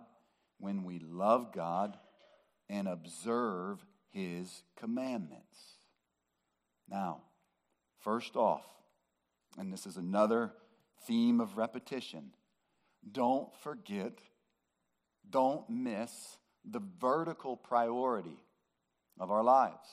when 0.58 0.84
we 0.84 0.98
love 0.98 1.52
God 1.52 1.96
and 2.68 2.88
observe 2.88 3.84
his 4.10 4.62
commandments. 4.78 5.58
Now, 6.88 7.22
first 8.00 8.36
off, 8.36 8.66
and 9.58 9.72
this 9.72 9.86
is 9.86 9.96
another 9.96 10.52
theme 11.06 11.40
of 11.40 11.56
repetition, 11.56 12.32
don't 13.10 13.54
forget, 13.62 14.18
don't 15.28 15.68
miss 15.68 16.38
the 16.64 16.82
vertical 17.00 17.56
priority 17.56 18.38
of 19.18 19.30
our 19.30 19.42
lives. 19.42 19.88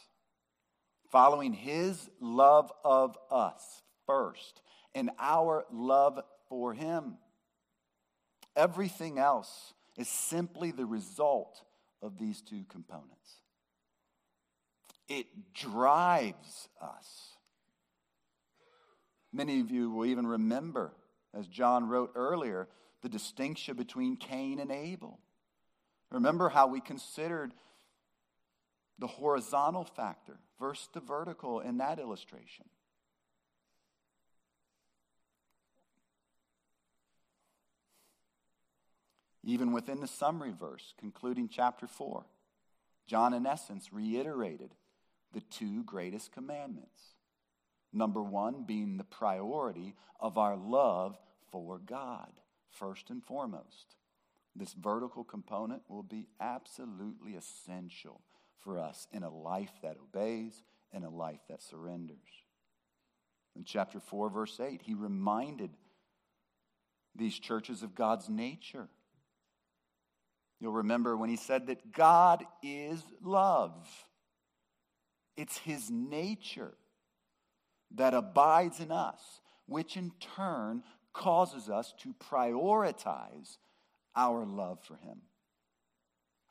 Following 1.14 1.54
his 1.54 2.10
love 2.20 2.72
of 2.84 3.16
us 3.30 3.84
first 4.08 4.64
and 4.96 5.12
our 5.20 5.64
love 5.72 6.20
for 6.50 6.74
him. 6.74 7.18
Everything 8.56 9.20
else 9.20 9.76
is 9.96 10.08
simply 10.08 10.72
the 10.72 10.88
result 10.88 11.62
of 12.02 12.18
these 12.18 12.42
two 12.42 12.64
components. 12.68 13.44
It 15.08 15.28
drives 15.54 16.68
us. 16.82 17.38
Many 19.32 19.60
of 19.60 19.70
you 19.70 19.92
will 19.92 20.08
even 20.08 20.26
remember, 20.26 20.94
as 21.32 21.46
John 21.46 21.88
wrote 21.88 22.14
earlier, 22.16 22.68
the 23.04 23.10
distinction 23.10 23.76
between 23.76 24.16
Cain 24.16 24.58
and 24.58 24.72
Abel. 24.72 25.20
Remember 26.10 26.50
how 26.50 26.66
we 26.66 26.82
considered 26.82 27.54
the 29.00 29.08
horizontal 29.08 29.84
factor 29.84 30.38
versus 30.60 30.88
the 30.94 31.00
vertical 31.00 31.60
in 31.60 31.78
that 31.78 32.00
illustration. 32.00 32.66
Even 39.44 39.74
within 39.74 40.00
the 40.00 40.08
summary 40.08 40.54
verse, 40.58 40.94
concluding 40.98 41.50
chapter 41.50 41.86
4, 41.86 42.24
John, 43.08 43.34
in 43.34 43.46
essence, 43.46 43.92
reiterated 43.92 44.72
the 45.34 45.42
two 45.42 45.84
greatest 45.84 46.32
commandments. 46.32 47.16
Number 47.92 48.24
one 48.24 48.64
being 48.64 48.98
the 48.98 49.04
priority 49.04 49.96
of 50.20 50.38
our 50.38 50.56
love 50.56 51.18
for 51.52 51.78
God, 51.78 52.32
first 52.72 53.10
and 53.10 53.24
foremost. 53.24 53.98
This 54.56 54.74
vertical 54.74 55.24
component 55.24 55.82
will 55.90 56.04
be 56.04 56.28
absolutely 56.40 57.36
essential 57.36 58.22
for 58.64 58.80
us 58.80 59.08
in 59.12 59.24
a 59.24 59.30
life 59.30 59.72
that 59.82 59.98
obeys 59.98 60.64
and 60.92 61.04
a 61.04 61.10
life 61.10 61.42
that 61.50 61.62
surrenders. 61.62 62.18
In 63.56 63.64
chapter 63.64 64.00
4, 64.00 64.30
verse 64.30 64.60
8, 64.60 64.82
he 64.84 64.94
reminded 64.94 65.72
these 67.16 67.38
churches 67.38 67.84
of 67.84 67.94
God's 67.94 68.30
nature. 68.30 68.88
You'll 70.60 70.74
remember 70.74 71.16
when 71.18 71.30
he 71.30 71.36
said 71.36 71.68
that 71.68 71.92
God 71.92 72.44
is 72.64 73.04
love. 73.22 73.88
It's 75.36 75.58
his 75.58 75.90
nature 75.92 76.74
that 77.96 78.14
abides 78.14 78.80
in 78.80 78.92
us, 78.92 79.22
which 79.68 79.98
in 79.98 80.12
turn 80.36 80.84
causes 81.12 81.70
us 81.70 81.94
to 82.00 82.14
prioritize 82.14 83.58
our 84.16 84.46
love 84.46 84.80
for 84.84 84.96
him. 84.96 85.22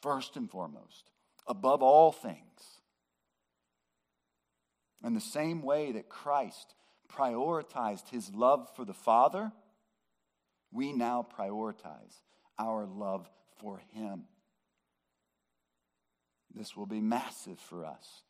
First 0.03 0.37
and 0.37 0.51
foremost, 0.51 1.11
above 1.47 1.83
all 1.83 2.13
things. 2.13 2.39
In 5.05 5.15
the 5.15 5.21
same 5.21 5.63
way 5.63 5.93
that 5.93 6.09
Christ 6.09 6.75
prioritized 7.11 8.09
his 8.11 8.33
love 8.33 8.69
for 8.77 8.85
the 8.85 8.95
Father, 8.95 9.53
we 10.73 10.93
now 10.93 11.27
prioritize 11.39 12.17
our 12.59 12.87
love 12.87 13.29
for 13.61 13.81
Him. 13.93 14.25
This 16.55 16.77
will 16.77 16.87
be 16.87 17.01
massive 17.01 17.59
for 17.59 17.85
us 17.85 18.23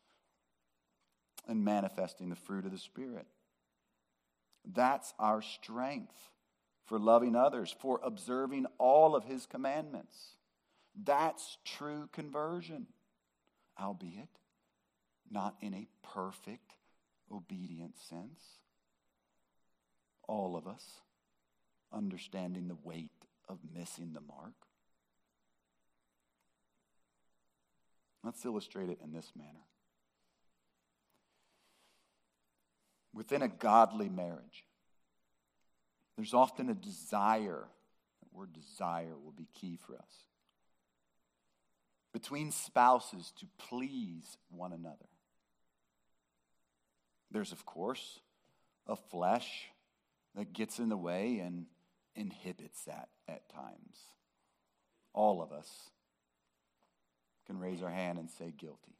in 1.47 1.63
manifesting 1.63 2.29
the 2.29 2.35
fruit 2.35 2.65
of 2.65 2.71
the 2.71 2.77
Spirit. 2.77 3.27
That's 4.65 5.13
our 5.19 5.41
strength 5.41 6.15
for 6.85 6.99
loving 6.99 7.35
others, 7.35 7.75
for 7.79 7.99
observing 8.03 8.65
all 8.77 9.15
of 9.15 9.25
His 9.25 9.45
commandments. 9.45 10.35
That's 11.01 11.57
true 11.65 12.09
conversion, 12.11 12.87
albeit 13.79 14.29
not 15.29 15.55
in 15.61 15.73
a 15.73 15.87
perfect, 16.07 16.73
obedient 17.31 17.97
sense. 17.97 18.41
All 20.27 20.55
of 20.55 20.67
us 20.67 20.85
understanding 21.91 22.67
the 22.67 22.77
weight 22.83 23.11
of 23.47 23.59
missing 23.75 24.13
the 24.13 24.21
mark. 24.21 24.53
Let's 28.23 28.45
illustrate 28.45 28.89
it 28.89 28.99
in 29.03 29.11
this 29.11 29.31
manner. 29.35 29.65
Within 33.13 33.41
a 33.41 33.47
godly 33.47 34.09
marriage, 34.09 34.65
there's 36.15 36.33
often 36.33 36.69
a 36.69 36.73
desire. 36.73 37.65
That 38.21 38.33
word 38.33 38.53
desire 38.53 39.15
will 39.23 39.33
be 39.35 39.47
key 39.53 39.77
for 39.85 39.95
us. 39.95 40.32
Between 42.13 42.51
spouses 42.51 43.33
to 43.39 43.47
please 43.57 44.37
one 44.49 44.71
another. 44.71 45.09
There's, 47.31 47.51
of 47.51 47.65
course, 47.65 48.19
a 48.87 48.95
flesh 48.95 49.65
that 50.35 50.53
gets 50.53 50.77
in 50.77 50.89
the 50.89 50.97
way 50.97 51.39
and 51.39 51.65
inhibits 52.15 52.83
that 52.85 53.09
at 53.27 53.49
times. 53.49 53.97
All 55.13 55.41
of 55.41 55.51
us 55.51 55.89
can 57.47 57.59
raise 57.59 57.81
our 57.81 57.89
hand 57.89 58.19
and 58.19 58.29
say 58.29 58.53
guilty. 58.55 58.95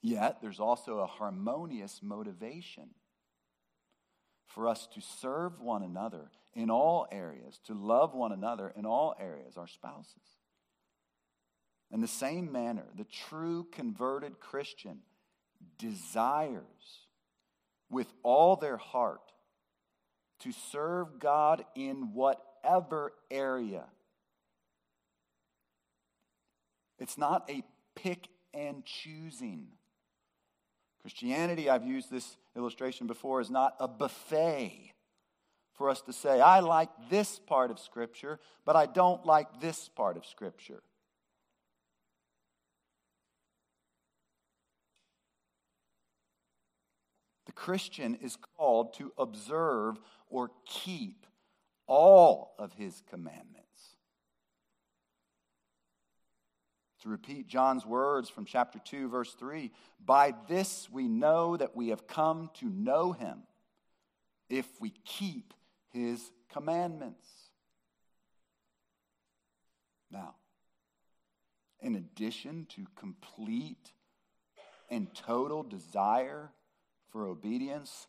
Yet, 0.00 0.40
there's 0.40 0.58
also 0.58 0.98
a 0.98 1.06
harmonious 1.06 2.00
motivation 2.02 2.88
for 4.46 4.68
us 4.68 4.86
to 4.94 5.00
serve 5.00 5.60
one 5.60 5.82
another 5.82 6.30
in 6.54 6.70
all 6.70 7.06
areas, 7.10 7.58
to 7.66 7.74
love 7.74 8.14
one 8.14 8.32
another 8.32 8.72
in 8.76 8.84
all 8.84 9.14
areas, 9.18 9.56
our 9.56 9.68
spouses. 9.68 10.38
In 11.90 12.00
the 12.00 12.08
same 12.08 12.50
manner, 12.50 12.86
the 12.96 13.04
true 13.04 13.66
converted 13.72 14.40
Christian 14.40 14.98
desires 15.78 17.06
with 17.90 18.12
all 18.22 18.56
their 18.56 18.78
heart 18.78 19.20
to 20.40 20.52
serve 20.52 21.18
God 21.18 21.64
in 21.74 22.14
whatever 22.14 23.12
area. 23.30 23.84
It's 26.98 27.18
not 27.18 27.48
a 27.50 27.62
pick 27.94 28.28
and 28.54 28.84
choosing. 28.84 29.68
Christianity, 31.02 31.68
I've 31.68 31.84
used 31.84 32.10
this 32.10 32.36
illustration 32.56 33.06
before, 33.06 33.40
is 33.40 33.50
not 33.50 33.74
a 33.80 33.88
buffet 33.88 34.92
for 35.74 35.90
us 35.90 36.00
to 36.02 36.12
say, 36.12 36.40
I 36.40 36.60
like 36.60 36.90
this 37.10 37.40
part 37.40 37.70
of 37.70 37.78
Scripture, 37.78 38.38
but 38.64 38.76
I 38.76 38.86
don't 38.86 39.26
like 39.26 39.60
this 39.60 39.88
part 39.88 40.16
of 40.16 40.24
Scripture. 40.24 40.82
The 47.46 47.52
Christian 47.52 48.14
is 48.14 48.36
called 48.56 48.94
to 48.94 49.12
observe 49.18 49.98
or 50.28 50.50
keep 50.64 51.26
all 51.86 52.54
of 52.58 52.74
his 52.74 53.02
commandments. 53.10 53.61
To 57.02 57.08
repeat 57.08 57.48
John's 57.48 57.84
words 57.84 58.30
from 58.30 58.44
chapter 58.44 58.78
2, 58.78 59.08
verse 59.08 59.34
3 59.34 59.72
By 60.04 60.34
this 60.48 60.88
we 60.88 61.08
know 61.08 61.56
that 61.56 61.74
we 61.74 61.88
have 61.88 62.06
come 62.06 62.50
to 62.60 62.66
know 62.66 63.10
him 63.10 63.42
if 64.48 64.66
we 64.80 64.92
keep 65.04 65.52
his 65.90 66.30
commandments. 66.48 67.26
Now, 70.12 70.36
in 71.80 71.96
addition 71.96 72.66
to 72.76 72.86
complete 72.94 73.90
and 74.88 75.12
total 75.12 75.64
desire 75.64 76.52
for 77.10 77.26
obedience, 77.26 78.06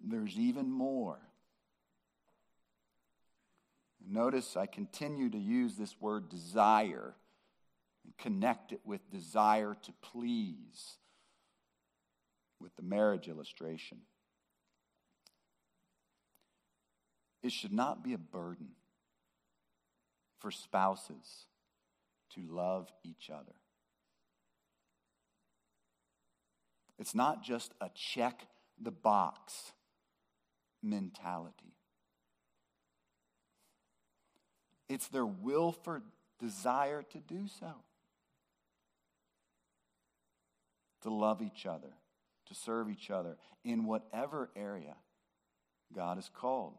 there's 0.00 0.36
even 0.36 0.70
more. 0.70 1.18
Notice 4.06 4.56
I 4.56 4.66
continue 4.66 5.30
to 5.30 5.38
use 5.38 5.74
this 5.74 5.96
word 6.00 6.28
desire 6.28 7.16
connect 8.18 8.72
it 8.72 8.80
with 8.84 9.10
desire 9.10 9.76
to 9.82 9.92
please 10.02 10.96
with 12.60 12.74
the 12.76 12.82
marriage 12.82 13.28
illustration. 13.28 13.98
It 17.42 17.52
should 17.52 17.72
not 17.72 18.04
be 18.04 18.12
a 18.12 18.18
burden 18.18 18.70
for 20.38 20.50
spouses 20.50 21.46
to 22.34 22.40
love 22.48 22.92
each 23.02 23.30
other. 23.30 23.54
It's 26.98 27.14
not 27.14 27.42
just 27.42 27.72
a 27.80 27.88
check 27.94 28.46
the 28.80 28.90
box 28.90 29.72
mentality. 30.82 31.74
It's 34.88 35.08
their 35.08 35.24
will 35.24 35.72
for 35.72 36.02
desire 36.38 37.02
to 37.02 37.18
do 37.18 37.46
so. 37.58 37.74
To 41.02 41.10
love 41.10 41.40
each 41.42 41.66
other, 41.66 41.92
to 42.46 42.54
serve 42.54 42.90
each 42.90 43.10
other 43.10 43.36
in 43.64 43.84
whatever 43.84 44.50
area 44.54 44.96
God 45.94 46.16
has 46.16 46.28
called. 46.28 46.74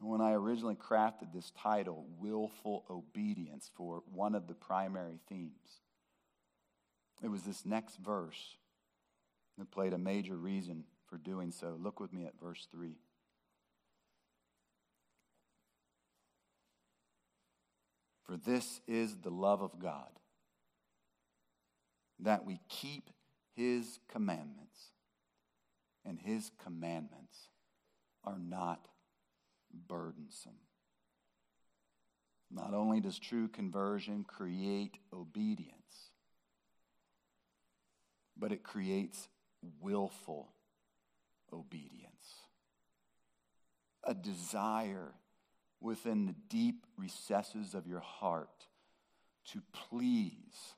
And 0.00 0.08
when 0.08 0.20
I 0.20 0.32
originally 0.32 0.76
crafted 0.76 1.32
this 1.32 1.52
title, 1.60 2.06
Willful 2.18 2.84
Obedience, 2.88 3.70
for 3.76 4.02
one 4.12 4.34
of 4.34 4.46
the 4.46 4.54
primary 4.54 5.18
themes, 5.28 5.80
it 7.22 7.28
was 7.28 7.42
this 7.42 7.66
next 7.66 7.96
verse 7.96 8.56
that 9.58 9.72
played 9.72 9.92
a 9.92 9.98
major 9.98 10.36
reason 10.36 10.84
for 11.08 11.16
doing 11.16 11.50
so. 11.50 11.76
Look 11.80 11.98
with 11.98 12.12
me 12.12 12.26
at 12.26 12.38
verse 12.40 12.68
3. 12.70 12.94
For 18.24 18.36
this 18.36 18.80
is 18.86 19.16
the 19.16 19.30
love 19.30 19.62
of 19.62 19.80
God, 19.80 20.10
that 22.20 22.44
we 22.44 22.60
keep 22.68 23.10
his 23.54 23.98
commandments, 24.08 24.92
and 26.04 26.18
his 26.18 26.50
commandments 26.62 27.48
are 28.24 28.38
not 28.38 28.88
burdensome. 29.88 30.52
Not 32.50 32.72
only 32.72 33.00
does 33.00 33.18
true 33.18 33.48
conversion 33.48 34.24
create 34.24 34.98
obedience, 35.12 36.10
but 38.36 38.52
it 38.52 38.62
creates 38.62 39.28
willful 39.80 40.52
obedience. 41.52 42.42
A 44.04 44.14
desire 44.14 45.12
within 45.80 46.26
the 46.26 46.34
deep 46.48 46.86
recesses 46.96 47.74
of 47.74 47.86
your 47.86 48.00
heart 48.00 48.66
to 49.52 49.60
please 49.72 50.74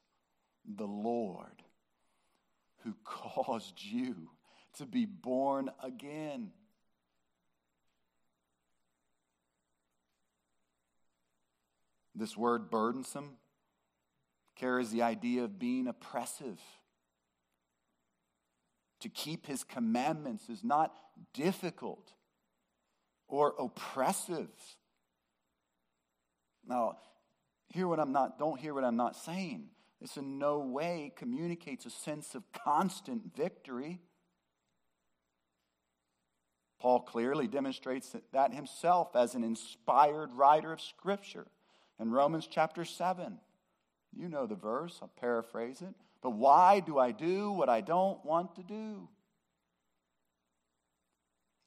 the 0.76 0.86
Lord 0.86 1.62
who 2.84 2.94
caused 3.04 3.82
you 3.82 4.30
to 4.78 4.86
be 4.86 5.04
born 5.04 5.70
again. 5.82 6.50
This 12.14 12.36
word 12.36 12.70
burdensome 12.70 13.36
carries 14.56 14.90
the 14.90 15.02
idea 15.02 15.44
of 15.44 15.58
being 15.58 15.86
oppressive 15.86 16.60
to 19.00 19.08
keep 19.08 19.46
his 19.46 19.64
commandments 19.64 20.48
is 20.48 20.62
not 20.62 20.94
difficult 21.32 22.12
or 23.28 23.54
oppressive. 23.58 24.50
Now, 26.66 26.98
hear 27.68 27.88
what 27.88 27.98
I'm 27.98 28.12
not, 28.12 28.38
don't 28.38 28.60
hear 28.60 28.74
what 28.74 28.84
I'm 28.84 28.96
not 28.96 29.16
saying. 29.16 29.68
This 30.00 30.16
in 30.16 30.38
no 30.38 30.60
way 30.60 31.12
communicates 31.16 31.84
a 31.84 31.90
sense 31.90 32.34
of 32.34 32.50
constant 32.52 33.36
victory. 33.36 34.00
Paul 36.80 37.00
clearly 37.00 37.46
demonstrates 37.46 38.16
that 38.32 38.54
himself 38.54 39.14
as 39.14 39.34
an 39.34 39.44
inspired 39.44 40.34
writer 40.34 40.72
of 40.72 40.80
Scripture 40.80 41.46
in 41.98 42.10
Romans 42.10 42.48
chapter 42.50 42.86
7. 42.86 43.38
You 44.16 44.28
know 44.28 44.46
the 44.46 44.54
verse, 44.54 44.98
I'll 45.02 45.08
paraphrase 45.08 45.82
it. 45.82 45.94
But 46.22 46.30
why 46.30 46.80
do 46.80 46.98
I 46.98 47.12
do 47.12 47.52
what 47.52 47.68
I 47.68 47.82
don't 47.82 48.24
want 48.24 48.56
to 48.56 48.62
do? 48.62 49.08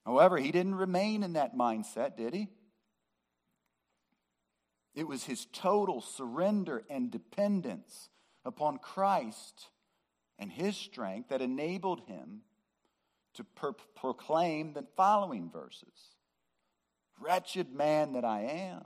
However, 0.06 0.38
he 0.38 0.52
didn't 0.52 0.76
remain 0.76 1.22
in 1.22 1.34
that 1.34 1.56
mindset, 1.56 2.18
did 2.18 2.34
he? 2.34 2.50
It 4.96 5.08
was 5.08 5.24
his 5.24 5.46
total 5.54 6.02
surrender 6.02 6.84
and 6.90 7.10
dependence 7.10 8.10
upon 8.46 8.78
Christ 8.78 9.68
and 10.40 10.52
his 10.52 10.76
strength 10.76 11.30
that 11.30 11.42
enabled 11.42 12.02
him 12.08 12.42
to 13.36 13.44
per- 13.44 13.74
proclaim 13.96 14.74
the 14.74 14.86
following 14.96 15.50
verses 15.50 16.16
Wretched 17.20 17.74
man 17.74 18.14
that 18.14 18.26
I 18.26 18.42
am, 18.42 18.86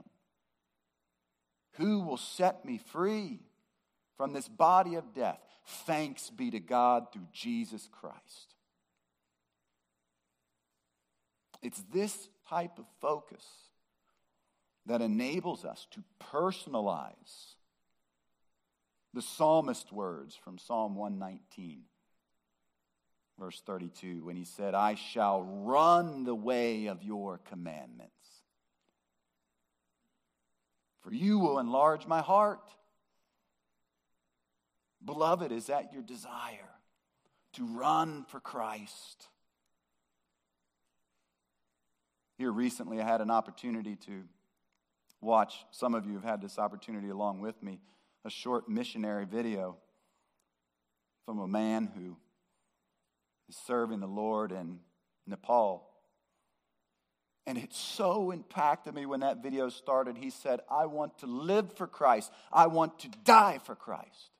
who 1.72 2.00
will 2.00 2.18
set 2.18 2.64
me 2.64 2.78
free 2.78 3.40
from 4.16 4.32
this 4.32 4.48
body 4.48 4.94
of 4.94 5.14
death? 5.14 5.40
Thanks 5.66 6.30
be 6.30 6.50
to 6.50 6.60
God 6.60 7.12
through 7.12 7.26
Jesus 7.32 7.88
Christ. 7.90 8.54
It's 11.62 11.82
this 11.92 12.28
type 12.48 12.78
of 12.78 12.84
focus 13.00 13.44
that 14.86 15.02
enables 15.02 15.64
us 15.64 15.86
to 15.92 16.04
personalize 16.32 17.56
the 19.14 19.22
psalmist 19.22 19.92
words 19.92 20.36
from 20.36 20.58
Psalm 20.58 20.94
119, 20.94 21.82
verse 23.38 23.62
32, 23.64 24.24
when 24.24 24.36
he 24.36 24.44
said, 24.44 24.74
I 24.74 24.94
shall 24.94 25.42
run 25.42 26.24
the 26.24 26.34
way 26.34 26.86
of 26.86 27.02
your 27.02 27.38
commandments. 27.48 28.12
For 31.00 31.12
you 31.12 31.38
will 31.38 31.58
enlarge 31.58 32.06
my 32.06 32.20
heart. 32.20 32.70
Beloved, 35.04 35.52
is 35.52 35.66
that 35.66 35.92
your 35.92 36.02
desire 36.02 36.68
to 37.54 37.64
run 37.64 38.24
for 38.28 38.40
Christ? 38.40 39.28
Here 42.36 42.52
recently, 42.52 43.00
I 43.00 43.04
had 43.04 43.20
an 43.20 43.30
opportunity 43.30 43.96
to 44.06 44.24
watch, 45.20 45.64
some 45.70 45.94
of 45.94 46.06
you 46.06 46.14
have 46.14 46.24
had 46.24 46.42
this 46.42 46.58
opportunity 46.58 47.08
along 47.08 47.40
with 47.40 47.60
me, 47.62 47.80
a 48.28 48.30
short 48.30 48.68
missionary 48.68 49.24
video 49.24 49.74
from 51.24 51.38
a 51.38 51.48
man 51.48 51.90
who 51.96 52.14
is 53.48 53.56
serving 53.66 54.00
the 54.00 54.06
Lord 54.06 54.52
in 54.52 54.80
Nepal. 55.26 55.88
And 57.46 57.56
it 57.56 57.72
so 57.72 58.30
impacted 58.30 58.94
me 58.94 59.06
when 59.06 59.20
that 59.20 59.42
video 59.42 59.70
started. 59.70 60.18
He 60.18 60.28
said, 60.28 60.60
I 60.70 60.84
want 60.84 61.20
to 61.20 61.26
live 61.26 61.72
for 61.72 61.86
Christ, 61.86 62.30
I 62.52 62.66
want 62.66 62.98
to 62.98 63.08
die 63.24 63.60
for 63.64 63.74
Christ. 63.74 64.30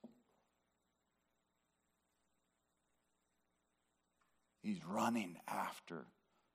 He's 4.63 4.85
running 4.85 5.39
after 5.49 6.05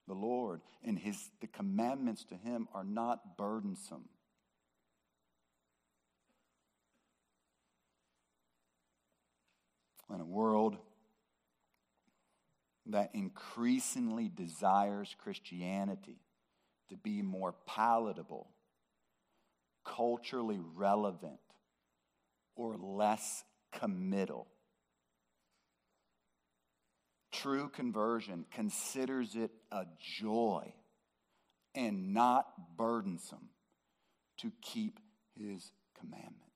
the 0.07 0.13
Lord, 0.13 0.61
and 0.83 0.99
his, 0.99 1.31
the 1.41 1.47
commandments 1.47 2.25
to 2.25 2.35
him 2.35 2.67
are 2.75 2.83
not 2.83 3.39
burdensome. 3.39 4.07
In 10.13 10.21
a 10.21 10.25
world 10.25 10.77
that 12.85 13.11
increasingly 13.13 14.29
desires 14.29 15.15
Christianity 15.17 16.19
to 16.89 16.97
be 16.97 17.21
more 17.21 17.55
palatable, 17.65 18.49
culturally 19.83 20.59
relevant, 20.75 21.39
or 22.55 22.77
less 22.77 23.43
committal. 23.71 24.47
True 27.31 27.69
conversion 27.69 28.45
considers 28.51 29.35
it 29.35 29.51
a 29.71 29.85
joy 30.19 30.73
and 31.73 32.13
not 32.13 32.77
burdensome 32.77 33.49
to 34.37 34.51
keep 34.61 34.99
his 35.35 35.71
commandments. 35.99 36.52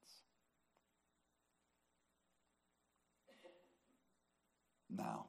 Now, 4.97 5.27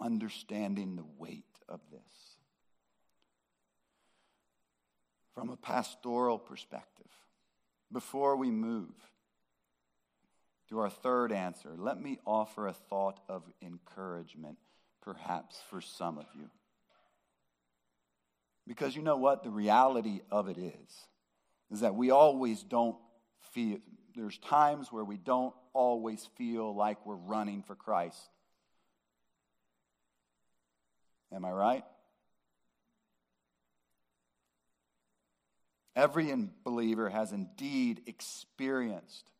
understanding 0.00 0.96
the 0.96 1.04
weight 1.18 1.44
of 1.68 1.80
this 1.90 2.00
from 5.34 5.50
a 5.50 5.56
pastoral 5.56 6.38
perspective, 6.38 7.10
before 7.92 8.36
we 8.36 8.50
move 8.50 8.94
to 10.68 10.78
our 10.78 10.90
third 10.90 11.32
answer, 11.32 11.70
let 11.76 12.00
me 12.00 12.18
offer 12.24 12.68
a 12.68 12.72
thought 12.72 13.20
of 13.28 13.42
encouragement, 13.60 14.58
perhaps 15.02 15.60
for 15.68 15.80
some 15.80 16.18
of 16.18 16.26
you. 16.36 16.48
Because 18.66 18.94
you 18.96 19.02
know 19.02 19.16
what? 19.16 19.42
The 19.42 19.50
reality 19.50 20.20
of 20.30 20.48
it 20.48 20.56
is, 20.56 21.06
is 21.70 21.80
that 21.80 21.94
we 21.94 22.10
always 22.10 22.62
don't 22.62 22.96
feel, 23.52 23.78
there's 24.14 24.38
times 24.38 24.92
where 24.92 25.04
we 25.04 25.16
don't 25.16 25.54
always 25.72 26.28
feel 26.36 26.74
like 26.74 27.04
we're 27.04 27.16
running 27.16 27.62
for 27.62 27.74
Christ. 27.74 28.18
Am 31.32 31.44
I 31.44 31.50
right? 31.50 31.84
Every 35.96 36.32
believer 36.64 37.08
has 37.08 37.32
indeed 37.32 38.02
experienced 38.06 39.30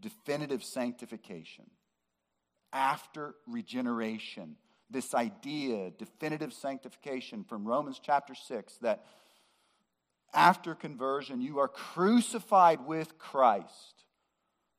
definitive 0.00 0.62
sanctification 0.62 1.64
after 2.72 3.34
regeneration. 3.46 4.56
This 4.90 5.14
idea, 5.14 5.90
definitive 5.90 6.52
sanctification 6.52 7.44
from 7.44 7.66
Romans 7.66 8.00
chapter 8.02 8.34
6, 8.34 8.76
that 8.82 9.04
after 10.32 10.74
conversion, 10.74 11.40
you 11.40 11.58
are 11.58 11.68
crucified 11.68 12.86
with 12.86 13.18
Christ. 13.18 14.04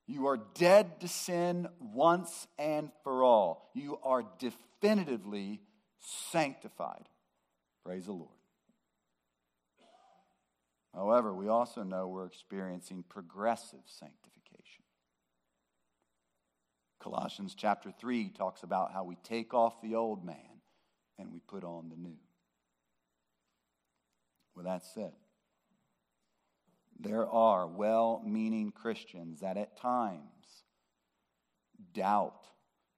You 0.08 0.28
are 0.28 0.38
dead 0.38 1.02
to 1.02 1.08
sin 1.08 1.68
once 1.80 2.48
and 2.58 2.92
for 3.04 3.24
all. 3.24 3.70
You 3.74 4.00
are 4.04 4.24
definitively 4.40 5.62
sanctified. 6.32 7.10
Praise 7.84 8.06
the 8.06 8.14
Lord. 8.14 8.30
However, 10.94 11.34
we 11.34 11.48
also 11.48 11.84
know 11.84 12.08
we're 12.08 12.26
experiencing 12.26 13.04
progressive 13.08 13.84
sanctification. 13.86 14.84
Colossians 17.00 17.54
chapter 17.56 17.92
3 17.92 18.30
talks 18.30 18.64
about 18.64 18.92
how 18.92 19.04
we 19.04 19.16
take 19.24 19.54
off 19.54 19.82
the 19.82 19.96
old 19.96 20.26
man 20.26 20.62
and 21.20 21.32
we 21.32 21.40
put 21.40 21.64
on 21.64 21.90
the 21.90 21.96
new. 21.96 22.18
With 24.56 24.66
that 24.66 24.84
said, 24.86 25.12
there 27.00 27.28
are 27.28 27.68
well 27.68 28.22
meaning 28.26 28.72
Christians 28.72 29.42
that 29.42 29.58
at 29.58 29.78
times 29.78 30.22
doubt 31.94 32.46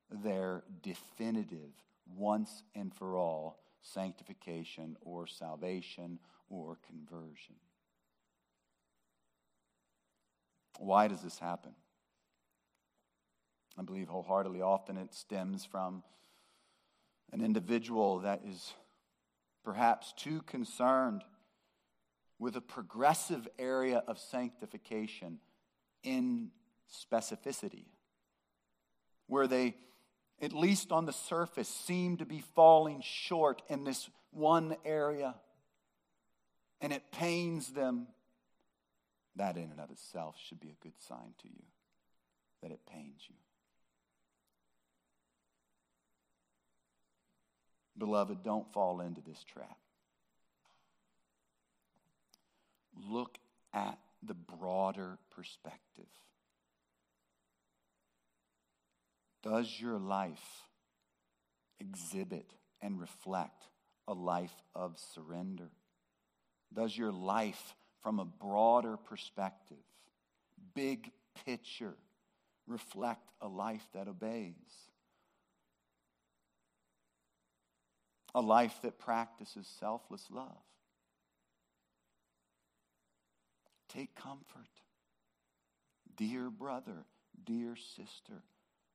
their 0.10 0.64
definitive, 0.82 1.72
once 2.16 2.64
and 2.76 2.94
for 2.94 3.16
all 3.16 3.60
sanctification 3.82 4.98
or 5.02 5.28
salvation 5.28 6.20
or 6.50 6.78
conversion. 6.88 7.56
Why 10.80 11.08
does 11.08 11.22
this 11.22 11.38
happen? 11.38 11.72
I 13.78 13.82
believe 13.82 14.08
wholeheartedly 14.10 14.62
often 14.62 14.98
it 14.98 15.14
stems 15.14 15.66
from 15.66 16.04
an 17.32 17.42
individual 17.42 18.20
that 18.20 18.42
is 18.46 18.74
perhaps 19.64 20.14
too 20.18 20.42
concerned 20.44 21.24
with 22.40 22.56
a 22.56 22.62
progressive 22.62 23.48
area 23.60 24.02
of 24.08 24.18
sanctification 24.18 25.40
in 26.04 26.50
specificity, 26.90 27.86
where 29.28 29.46
they, 29.46 29.76
at 30.42 30.54
least 30.54 30.92
on 30.92 31.06
the 31.06 31.14
surface, 31.14 31.68
seem 31.68 32.18
to 32.18 32.26
be 32.26 32.40
falling 32.56 33.02
short 33.02 33.62
in 33.68 33.84
this 33.84 34.10
one 34.32 34.76
area, 34.86 35.36
and 36.82 36.94
it 36.94 37.12
pains 37.12 37.70
them 37.70 38.08
that 39.36 39.58
in 39.58 39.64
and 39.64 39.80
of 39.80 39.92
itself 39.92 40.36
should 40.48 40.60
be 40.60 40.70
a 40.70 40.84
good 40.84 40.98
sign 41.00 41.34
to 41.42 41.48
you 41.48 41.64
that 42.62 42.72
it 42.72 42.80
pains 42.92 43.22
you. 43.28 43.36
Beloved, 47.98 48.44
don't 48.44 48.72
fall 48.72 49.02
into 49.02 49.22
this 49.22 49.44
trap. 49.44 49.78
Look 53.10 53.38
at 53.74 53.98
the 54.24 54.34
broader 54.34 55.18
perspective. 55.30 56.06
Does 59.44 59.80
your 59.80 59.98
life 59.98 60.64
exhibit 61.80 62.54
and 62.82 63.00
reflect 63.00 63.64
a 64.08 64.14
life 64.14 64.64
of 64.76 64.98
surrender? 65.14 65.70
Does 66.74 66.98
your 66.98 67.12
life 67.12 67.76
from 68.02 68.20
a 68.20 68.26
broader 68.26 68.98
perspective, 68.98 69.78
big 70.74 71.12
picture, 71.46 71.96
reflect 72.68 73.30
a 73.42 73.48
life 73.48 73.86
that 73.94 74.08
obeys. 74.08 74.54
A 78.36 78.42
life 78.42 78.80
that 78.84 79.00
practices 79.00 79.68
selfless 79.80 80.28
love. 80.30 80.64
Take 83.94 84.16
comfort. 84.16 84.70
Dear 86.16 86.50
brother, 86.50 87.06
dear 87.46 87.76
sister, 87.76 88.44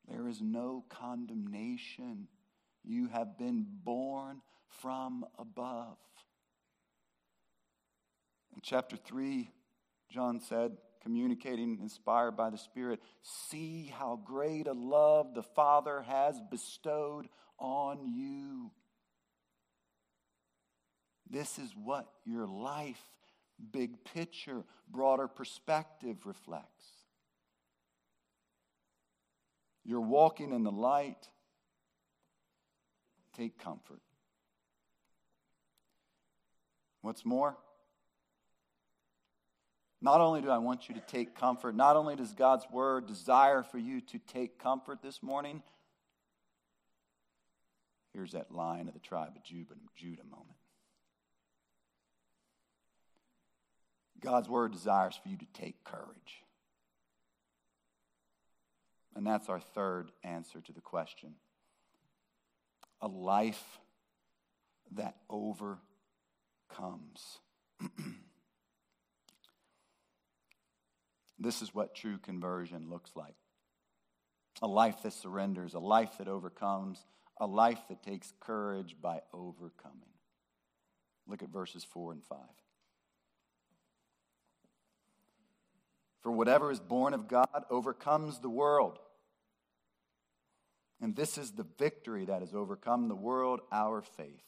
there 0.09 0.29
is 0.29 0.41
no 0.41 0.85
condemnation. 0.89 2.29
You 2.85 3.09
have 3.09 3.39
been 3.39 3.67
born 3.85 4.43
from 4.69 5.25
above. 5.39 5.97
In 8.55 8.61
chapter 8.63 8.97
3, 8.97 9.51
John 10.11 10.41
said, 10.41 10.77
communicating, 11.03 11.79
inspired 11.81 12.37
by 12.37 12.51
the 12.51 12.59
Spirit, 12.59 13.01
see 13.23 13.93
how 13.99 14.21
great 14.25 14.67
a 14.67 14.73
love 14.73 15.35
the 15.35 15.43
Father 15.43 16.03
has 16.03 16.41
bestowed 16.51 17.29
on 17.59 18.07
you. 18.07 18.71
This 21.29 21.59
is 21.59 21.71
what 21.75 22.07
your 22.25 22.47
life, 22.47 23.03
big 23.73 24.05
picture, 24.05 24.65
broader 24.91 25.29
perspective 25.29 26.27
reflects. 26.27 26.85
You're 29.85 30.01
walking 30.01 30.53
in 30.53 30.65
the 30.65 30.73
light. 30.73 31.29
Take 33.37 33.59
comfort. 33.59 34.01
What's 37.03 37.25
more? 37.25 37.57
Not 40.01 40.21
only 40.21 40.41
do 40.43 40.51
I 40.51 40.59
want 40.59 40.89
you 40.89 40.95
to 40.95 41.01
take 41.01 41.35
comfort, 41.35 41.75
not 41.75 41.97
only 41.97 42.17
does 42.17 42.33
God's 42.33 42.67
word 42.71 43.07
desire 43.07 43.63
for 43.63 43.79
you 43.79 44.01
to 44.03 44.19
take 44.19 44.59
comfort 44.59 45.01
this 45.03 45.23
morning, 45.23 45.63
here's 48.13 48.33
that 48.33 48.53
lion 48.53 48.87
of 48.89 48.95
the 48.95 49.01
tribe 49.01 49.33
of 49.37 49.43
Judah 49.43 49.75
Judah 49.97 50.25
moment. 50.25 50.57
God's 54.25 54.49
word 54.49 54.73
desires 54.73 55.19
for 55.23 55.29
you 55.29 55.37
to 55.37 55.47
take 55.53 55.85
courage. 55.85 56.43
And 59.15 59.27
that's 59.27 59.49
our 59.51 59.61
third 59.61 60.11
answer 60.25 60.61
to 60.63 60.73
the 60.73 60.81
question 60.81 61.35
a 63.01 63.09
life 63.09 63.79
that 64.93 65.17
overcomes. 65.29 65.81
this 71.39 71.61
is 71.61 71.75
what 71.75 71.95
true 71.95 72.17
conversion 72.19 72.89
looks 72.89 73.11
like 73.15 73.35
a 74.63 74.67
life 74.67 75.03
that 75.03 75.13
surrenders, 75.13 75.75
a 75.75 75.79
life 75.79 76.17
that 76.19 76.29
overcomes, 76.29 77.05
a 77.39 77.47
life 77.47 77.81
that 77.89 78.03
takes 78.03 78.33
courage 78.41 78.97
by 79.03 79.21
overcoming. 79.33 80.15
Look 81.27 81.43
at 81.43 81.51
verses 81.51 81.85
4 81.85 82.13
and 82.13 82.25
5. 82.25 82.39
For 86.25 86.33
whatever 86.33 86.73
is 86.73 86.81
born 86.81 87.13
of 87.13 87.29
God 87.29 87.65
overcomes 87.71 88.41
the 88.41 88.49
world. 88.49 88.99
And 91.01 91.15
this 91.15 91.37
is 91.37 91.53
the 91.53 91.67
victory 91.79 92.25
that 92.25 92.41
has 92.41 92.55
overcome 92.55 93.09
the 93.09 93.15
world, 93.15 93.61
our 93.71 94.01
faith. 94.01 94.43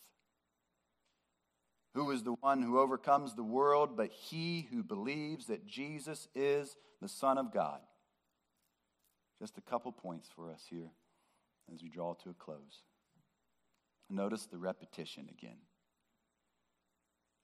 Who 1.94 2.10
is 2.12 2.22
the 2.22 2.32
one 2.40 2.62
who 2.62 2.78
overcomes 2.78 3.34
the 3.34 3.42
world 3.42 3.94
but 3.94 4.10
he 4.10 4.66
who 4.70 4.82
believes 4.82 5.46
that 5.46 5.66
Jesus 5.66 6.28
is 6.34 6.74
the 7.02 7.08
Son 7.08 7.36
of 7.36 7.52
God? 7.52 7.80
Just 9.38 9.58
a 9.58 9.62
couple 9.62 9.92
points 9.92 10.30
for 10.34 10.50
us 10.50 10.64
here 10.70 10.92
as 11.72 11.82
we 11.82 11.90
draw 11.90 12.14
to 12.14 12.30
a 12.30 12.34
close. 12.34 12.84
Notice 14.08 14.46
the 14.46 14.56
repetition 14.56 15.28
again, 15.30 15.58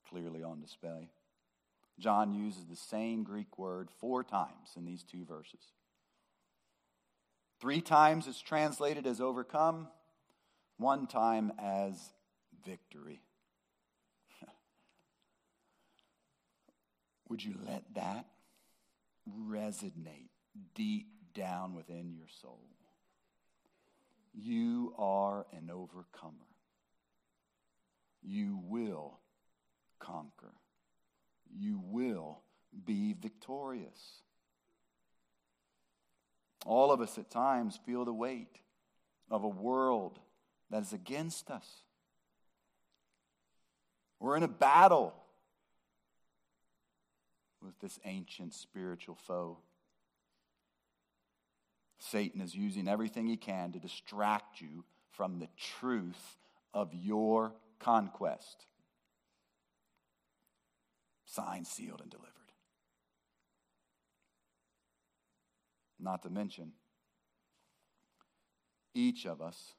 clearly 0.09 0.43
on 0.43 0.61
display. 0.61 1.11
John 1.99 2.32
uses 2.34 2.64
the 2.66 2.76
same 2.76 3.22
Greek 3.22 3.59
word 3.59 3.88
four 4.01 4.24
times 4.24 4.70
in 4.76 4.84
these 4.84 5.03
two 5.03 5.24
verses. 5.24 5.72
Three 7.61 7.80
times 7.80 8.26
it's 8.26 8.40
translated 8.40 9.07
as 9.07 9.20
overcome, 9.20 9.88
one 10.78 11.07
time 11.07 11.53
as 11.59 11.95
victory. 12.66 13.20
Would 17.28 17.45
you 17.45 17.55
let 17.66 17.84
that 17.95 18.26
resonate 19.49 20.30
deep 20.74 21.07
down 21.34 21.74
within 21.74 22.12
your 22.12 22.28
soul? 22.40 22.59
You 24.34 24.95
are 24.99 25.47
an 25.53 25.70
overcomer. 25.70 26.32
You 28.22 28.61
will 28.64 29.18
conquer 30.01 30.53
you 31.57 31.80
will 31.84 32.40
be 32.84 33.12
victorious. 33.12 34.22
All 36.64 36.92
of 36.92 37.00
us 37.00 37.18
at 37.18 37.30
times 37.30 37.78
feel 37.84 38.05
the 38.05 38.12
weight 38.12 38.61
of 39.30 39.44
a 39.44 39.48
world 39.48 40.18
that 40.70 40.82
is 40.82 40.92
against 40.92 41.50
us. 41.50 41.66
We're 44.20 44.36
in 44.36 44.42
a 44.42 44.48
battle 44.48 45.14
with 47.61 47.78
this 47.80 47.98
ancient 48.05 48.55
spiritual 48.55 49.16
foe. 49.16 49.59
Satan 51.98 52.40
is 52.40 52.55
using 52.55 52.88
everything 52.88 53.26
he 53.26 53.36
can 53.36 53.72
to 53.72 53.78
distract 53.78 54.61
you 54.61 54.84
from 55.11 55.38
the 55.38 55.48
truth 55.57 56.36
of 56.74 56.92
your 56.94 57.53
conquest 57.78 58.66
signed, 61.35 61.66
sealed, 61.66 62.01
and 62.01 62.11
delivered. 62.11 62.30
Not 65.99 66.22
to 66.22 66.30
mention, 66.30 66.72
each 68.95 69.24
of 69.24 69.41
us 69.41 69.74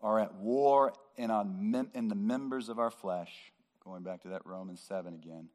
are 0.00 0.20
at 0.20 0.34
war 0.34 0.92
in, 1.16 1.30
on, 1.30 1.88
in 1.94 2.08
the 2.08 2.14
members 2.14 2.68
of 2.68 2.78
our 2.78 2.90
flesh, 2.90 3.52
going 3.82 4.02
back 4.02 4.22
to 4.22 4.28
that 4.28 4.44
Romans 4.44 4.80
7 4.86 5.14
again, 5.14 5.48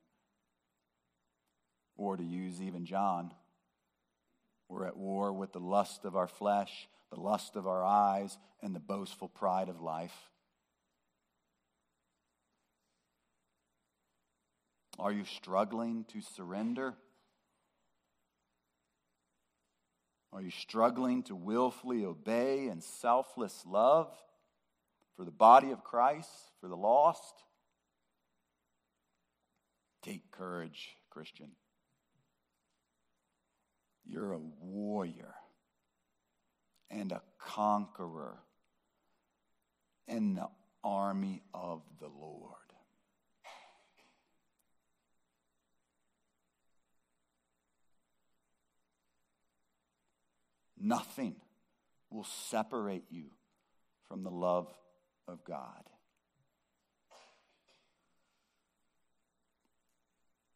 or 1.95 2.18
to 2.18 2.24
use 2.24 2.62
even 2.62 2.86
John, 2.86 3.32
we're 4.68 4.88
at 4.88 4.97
war 4.97 5.34
with 5.34 5.52
the 5.52 5.60
lust 5.60 6.06
of 6.06 6.16
our 6.16 6.28
flesh, 6.28 6.88
the 7.14 7.20
lust 7.20 7.56
of 7.58 7.68
our 7.68 7.84
eyes, 7.84 8.38
and 8.62 8.74
the 8.74 8.80
boastful 8.80 9.28
pride 9.28 9.68
of 9.68 9.82
life. 9.82 10.31
Are 15.00 15.12
you 15.12 15.26
struggling 15.26 16.06
to 16.10 16.22
surrender? 16.22 16.96
Are 20.34 20.42
you 20.42 20.52
struggling 20.52 21.24
to 21.24 21.36
willfully 21.36 22.06
obey 22.06 22.68
and 22.68 22.84
selfless 22.84 23.64
love 23.66 24.12
for 25.16 25.26
the 25.26 25.32
body 25.32 25.72
of 25.72 25.84
Christ, 25.84 26.30
for 26.62 26.68
the 26.68 26.78
lost? 26.78 27.44
Take 30.02 30.32
courage, 30.32 30.96
Christian. 31.10 31.52
You're 34.06 34.34
a 34.34 34.39
warrior 34.62 35.36
and 36.89 37.12
a 37.12 37.22
conqueror 37.38 38.39
in 40.08 40.36
the 40.36 40.50
army 40.84 41.44
of 41.54 41.82
the 42.00 42.08
Lord. 42.08 42.56
Nothing 50.82 51.36
will 52.10 52.24
separate 52.24 53.06
you 53.10 53.26
from 54.08 54.24
the 54.24 54.32
love 54.32 54.68
of 55.28 55.44
God. 55.46 55.84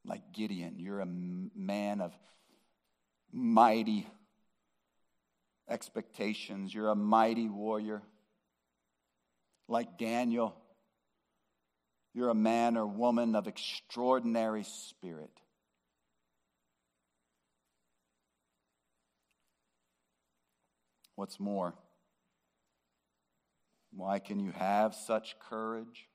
Like 0.04 0.34
Gideon, 0.34 0.76
you're 0.80 1.00
a 1.00 1.08
man 1.08 2.02
of 2.02 2.14
mighty 3.32 4.08
expectations. 5.70 6.74
You're 6.74 6.90
a 6.90 6.96
mighty 6.96 7.50
warrior. 7.50 8.02
Like 9.68 9.98
Daniel, 9.98 10.56
you're 12.14 12.30
a 12.30 12.36
man 12.36 12.78
or 12.78 12.86
woman 12.86 13.36
of 13.36 13.48
extraordinary 13.48 14.64
spirit. 14.64 15.32
What's 21.16 21.39
more, 21.39 21.74
why 23.91 24.20
can 24.20 24.39
you 24.39 24.51
have 24.51 24.93
such 24.93 25.38
courage? 25.39 26.09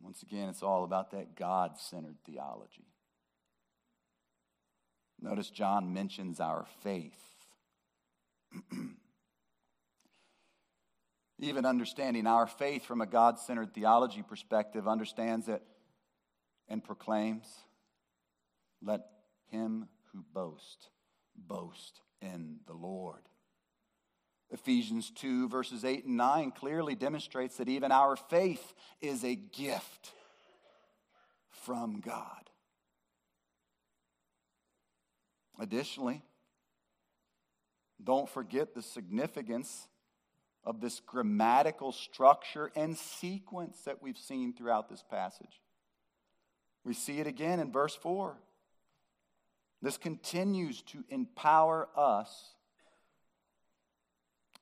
Once 0.00 0.22
again, 0.22 0.48
it's 0.48 0.62
all 0.62 0.84
about 0.84 1.10
that 1.10 1.34
God 1.36 1.78
centered 1.78 2.16
theology. 2.24 2.86
Notice 5.20 5.50
John 5.50 5.92
mentions 5.92 6.40
our 6.40 6.66
faith. 6.82 7.18
Even 11.40 11.66
understanding 11.66 12.26
our 12.26 12.46
faith 12.46 12.84
from 12.84 13.00
a 13.00 13.06
God 13.06 13.38
centered 13.38 13.74
theology 13.74 14.22
perspective 14.22 14.86
understands 14.86 15.48
it 15.48 15.62
and 16.68 16.84
proclaims, 16.84 17.46
Let 18.80 19.00
him 19.50 19.88
who 20.12 20.24
boasts 20.32 20.88
boast 21.36 22.00
in 22.22 22.60
the 22.66 22.72
Lord. 22.72 23.20
Ephesians 24.50 25.10
2, 25.10 25.48
verses 25.48 25.84
8 25.84 26.04
and 26.04 26.16
9 26.16 26.52
clearly 26.52 26.94
demonstrates 26.94 27.56
that 27.56 27.68
even 27.68 27.90
our 27.90 28.16
faith 28.16 28.74
is 29.00 29.24
a 29.24 29.34
gift 29.34 30.12
from 31.50 32.00
God. 32.00 32.50
Additionally, 35.58 36.22
don't 38.02 38.28
forget 38.28 38.74
the 38.74 38.82
significance 38.82 39.86
of 40.64 40.80
this 40.80 41.00
grammatical 41.00 41.92
structure 41.92 42.70
and 42.76 42.96
sequence 42.96 43.80
that 43.84 44.02
we've 44.02 44.18
seen 44.18 44.52
throughout 44.52 44.88
this 44.88 45.04
passage. 45.08 45.60
We 46.84 46.94
see 46.94 47.20
it 47.20 47.26
again 47.26 47.60
in 47.60 47.72
verse 47.72 47.94
4. 47.94 48.36
This 49.82 49.98
continues 49.98 50.80
to 50.82 51.04
empower 51.08 51.88
us 51.96 52.54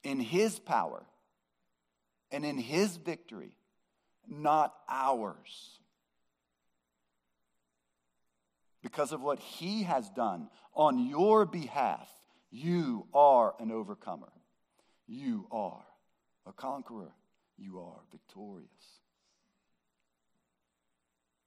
in 0.03 0.19
His 0.19 0.59
power 0.59 1.05
and 2.33 2.45
in 2.45 2.57
His 2.57 2.97
victory, 2.97 3.55
not 4.27 4.75
ours. 4.89 5.79
Because 8.83 9.13
of 9.13 9.21
what 9.21 9.39
He 9.39 9.83
has 9.83 10.09
done 10.09 10.49
on 10.75 11.07
your 11.07 11.45
behalf, 11.45 12.09
you 12.51 13.07
are 13.13 13.55
an 13.61 13.71
overcomer. 13.71 14.33
You 15.07 15.47
are 15.51 15.85
a 16.47 16.53
conqueror. 16.53 17.13
You 17.59 17.81
are 17.81 18.01
victorious. 18.11 18.71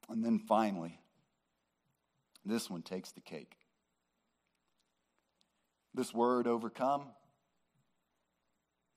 And 0.10 0.24
then 0.24 0.38
finally, 0.38 1.00
this 2.46 2.70
one 2.70 2.84
takes 2.84 3.12
the 3.12 3.22
cake. 3.22 3.56
This 5.94 6.14
word 6.14 6.48
overcome 6.48 7.04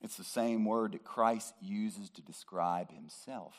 It's 0.03 0.17
the 0.17 0.25
same 0.25 0.65
word 0.65 0.93
that 0.93 1.05
Christ 1.05 1.55
uses 1.61 2.11
to 2.11 2.23
describe 2.23 2.93
himself. 2.93 3.55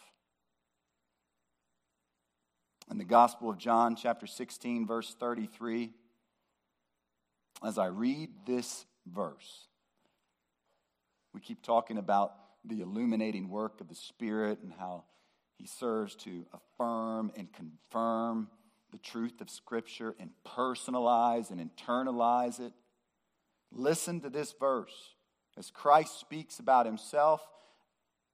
In 2.89 2.97
the 2.97 3.03
Gospel 3.03 3.49
of 3.49 3.57
John, 3.57 3.95
chapter 3.95 4.27
16, 4.27 4.87
verse 4.87 5.15
33, 5.19 5.91
as 7.65 7.77
I 7.77 7.87
read 7.87 8.29
this 8.45 8.85
verse, 9.05 9.67
we 11.33 11.41
keep 11.41 11.61
talking 11.61 11.97
about 11.97 12.33
the 12.63 12.81
illuminating 12.81 13.49
work 13.49 13.81
of 13.81 13.89
the 13.89 13.95
Spirit 13.95 14.59
and 14.63 14.71
how 14.71 15.03
he 15.57 15.67
serves 15.67 16.15
to 16.15 16.45
affirm 16.53 17.31
and 17.35 17.51
confirm 17.51 18.47
the 18.91 18.99
truth 18.99 19.41
of 19.41 19.49
Scripture 19.49 20.15
and 20.19 20.29
personalize 20.45 21.51
and 21.51 21.59
internalize 21.59 22.59
it. 22.59 22.73
Listen 23.71 24.21
to 24.21 24.29
this 24.29 24.53
verse 24.59 25.15
as 25.57 25.71
Christ 25.71 26.19
speaks 26.19 26.59
about 26.59 26.85
himself 26.85 27.41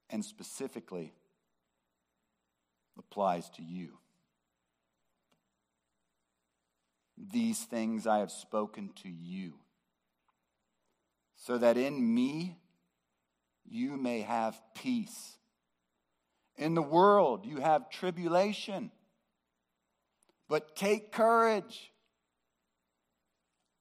and 0.10 0.24
specifically 0.24 1.14
applies 2.98 3.50
to 3.52 3.64
you. 3.64 3.98
These 7.18 7.64
things 7.64 8.06
I 8.06 8.20
have 8.20 8.32
spoken 8.32 8.92
to 9.04 9.10
you, 9.10 9.54
so 11.36 11.58
that 11.58 11.78
in 11.78 12.14
me 12.14 12.58
you 13.66 13.98
may 13.98 14.22
have 14.22 14.60
peace. 14.76 15.38
In 16.58 16.76
the 16.76 16.82
world 16.82 17.46
you 17.46 17.58
have 17.58 17.90
tribulation, 17.90 18.92
but 20.48 20.76
take 20.76 21.12
courage. 21.12 21.92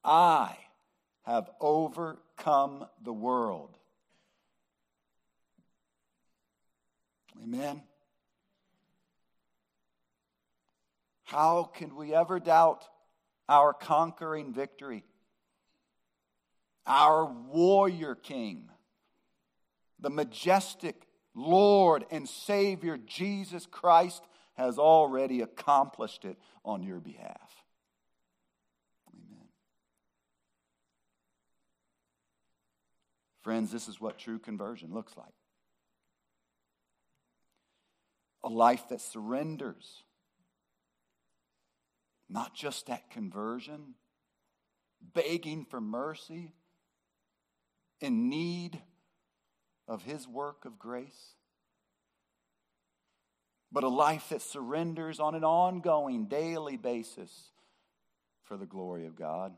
I 0.04 0.56
have 1.22 1.50
overcome 1.60 2.86
the 3.02 3.12
world. 3.12 3.76
Amen. 7.42 7.82
How 11.24 11.64
can 11.64 11.96
we 11.96 12.14
ever 12.14 12.38
doubt 12.38 12.84
our 13.48 13.72
conquering 13.72 14.52
victory? 14.52 15.04
Our 16.86 17.24
warrior 17.24 18.14
king, 18.14 18.68
the 19.98 20.10
majestic 20.10 21.06
Lord 21.34 22.04
and 22.10 22.28
Savior 22.28 22.98
Jesus 22.98 23.66
Christ, 23.66 24.22
has 24.54 24.78
already 24.78 25.40
accomplished 25.40 26.24
it 26.24 26.36
on 26.64 26.82
your 26.82 27.00
behalf. 27.00 27.61
Friends, 33.42 33.72
this 33.72 33.88
is 33.88 34.00
what 34.00 34.18
true 34.18 34.38
conversion 34.38 34.94
looks 34.94 35.16
like. 35.16 35.34
A 38.44 38.48
life 38.48 38.88
that 38.88 39.00
surrenders, 39.00 40.02
not 42.28 42.54
just 42.54 42.88
at 42.88 43.10
conversion, 43.10 43.94
begging 45.14 45.64
for 45.64 45.80
mercy, 45.80 46.52
in 48.00 48.28
need 48.28 48.80
of 49.88 50.04
His 50.04 50.28
work 50.28 50.64
of 50.64 50.78
grace, 50.78 51.34
but 53.72 53.84
a 53.84 53.88
life 53.88 54.28
that 54.28 54.42
surrenders 54.42 55.18
on 55.18 55.34
an 55.34 55.44
ongoing, 55.44 56.26
daily 56.26 56.76
basis 56.76 57.50
for 58.44 58.56
the 58.56 58.66
glory 58.66 59.06
of 59.06 59.16
God 59.16 59.54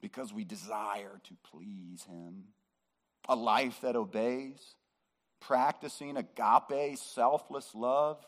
because 0.00 0.32
we 0.32 0.44
desire 0.44 1.20
to 1.24 1.36
please 1.50 2.04
Him 2.04 2.44
a 3.30 3.36
life 3.36 3.80
that 3.82 3.94
obeys, 3.94 4.74
practicing 5.40 6.16
agape, 6.16 6.98
selfless 6.98 7.70
love, 7.76 8.18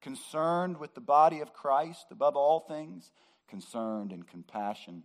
concerned 0.00 0.78
with 0.78 0.94
the 0.94 1.00
body 1.00 1.40
of 1.40 1.52
Christ 1.52 2.06
above 2.10 2.36
all 2.36 2.60
things, 2.60 3.12
concerned 3.48 4.12
in 4.12 4.22
compassion 4.22 5.02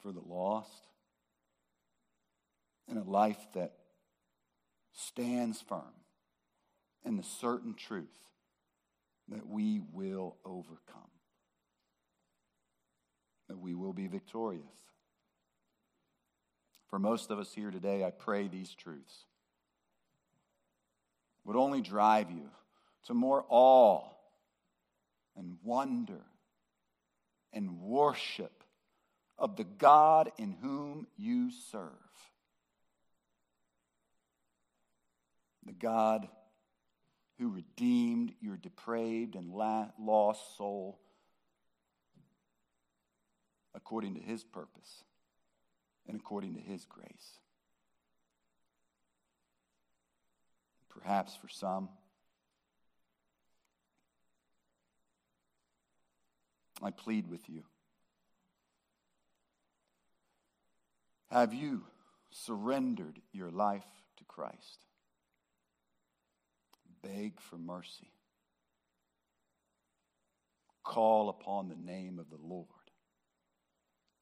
for 0.00 0.12
the 0.12 0.20
lost, 0.20 0.86
and 2.86 2.98
a 2.98 3.10
life 3.10 3.38
that 3.54 3.72
stands 4.92 5.62
firm 5.62 5.94
in 7.06 7.16
the 7.16 7.22
certain 7.22 7.72
truth 7.72 8.18
that 9.28 9.48
we 9.48 9.80
will 9.92 10.36
overcome, 10.44 11.10
that 13.48 13.58
we 13.58 13.74
will 13.74 13.94
be 13.94 14.08
victorious. 14.08 14.91
For 16.92 16.98
most 16.98 17.30
of 17.30 17.38
us 17.38 17.54
here 17.54 17.70
today, 17.70 18.04
I 18.04 18.10
pray 18.10 18.48
these 18.48 18.74
truths 18.74 19.24
would 21.42 21.56
only 21.56 21.80
drive 21.80 22.30
you 22.30 22.50
to 23.06 23.14
more 23.14 23.46
awe 23.48 24.02
and 25.34 25.56
wonder 25.64 26.20
and 27.50 27.80
worship 27.80 28.62
of 29.38 29.56
the 29.56 29.64
God 29.64 30.32
in 30.36 30.52
whom 30.52 31.06
you 31.16 31.50
serve. 31.70 31.88
The 35.64 35.72
God 35.72 36.28
who 37.38 37.48
redeemed 37.48 38.34
your 38.42 38.58
depraved 38.58 39.34
and 39.34 39.50
lost 39.50 40.58
soul 40.58 40.98
according 43.74 44.16
to 44.16 44.20
his 44.20 44.44
purpose 44.44 45.04
and 46.12 46.20
according 46.20 46.54
to 46.54 46.60
His 46.60 46.84
grace. 46.84 47.38
Perhaps 50.90 51.34
for 51.40 51.48
some, 51.48 51.88
I 56.82 56.90
plead 56.90 57.28
with 57.28 57.48
you. 57.48 57.62
Have 61.30 61.54
you 61.54 61.82
surrendered 62.30 63.18
your 63.32 63.50
life 63.50 63.86
to 64.18 64.24
Christ? 64.24 64.84
Beg 67.02 67.40
for 67.40 67.56
mercy. 67.56 68.12
Call 70.84 71.30
upon 71.30 71.68
the 71.68 71.90
name 71.90 72.18
of 72.18 72.28
the 72.28 72.44
Lord, 72.46 72.66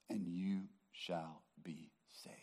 and 0.09 0.29
you 0.29 0.61
shall 0.93 1.43
be 1.63 1.91
saved. 2.25 2.37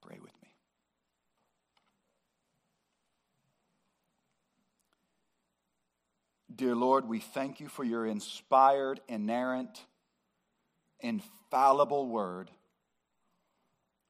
Pray 0.00 0.18
with 0.20 0.32
me. 0.42 0.50
Dear 6.54 6.74
Lord, 6.74 7.08
we 7.08 7.20
thank 7.20 7.60
you 7.60 7.68
for 7.68 7.84
your 7.84 8.06
inspired, 8.06 9.00
inerrant, 9.08 9.84
infallible 11.00 12.06
word. 12.06 12.50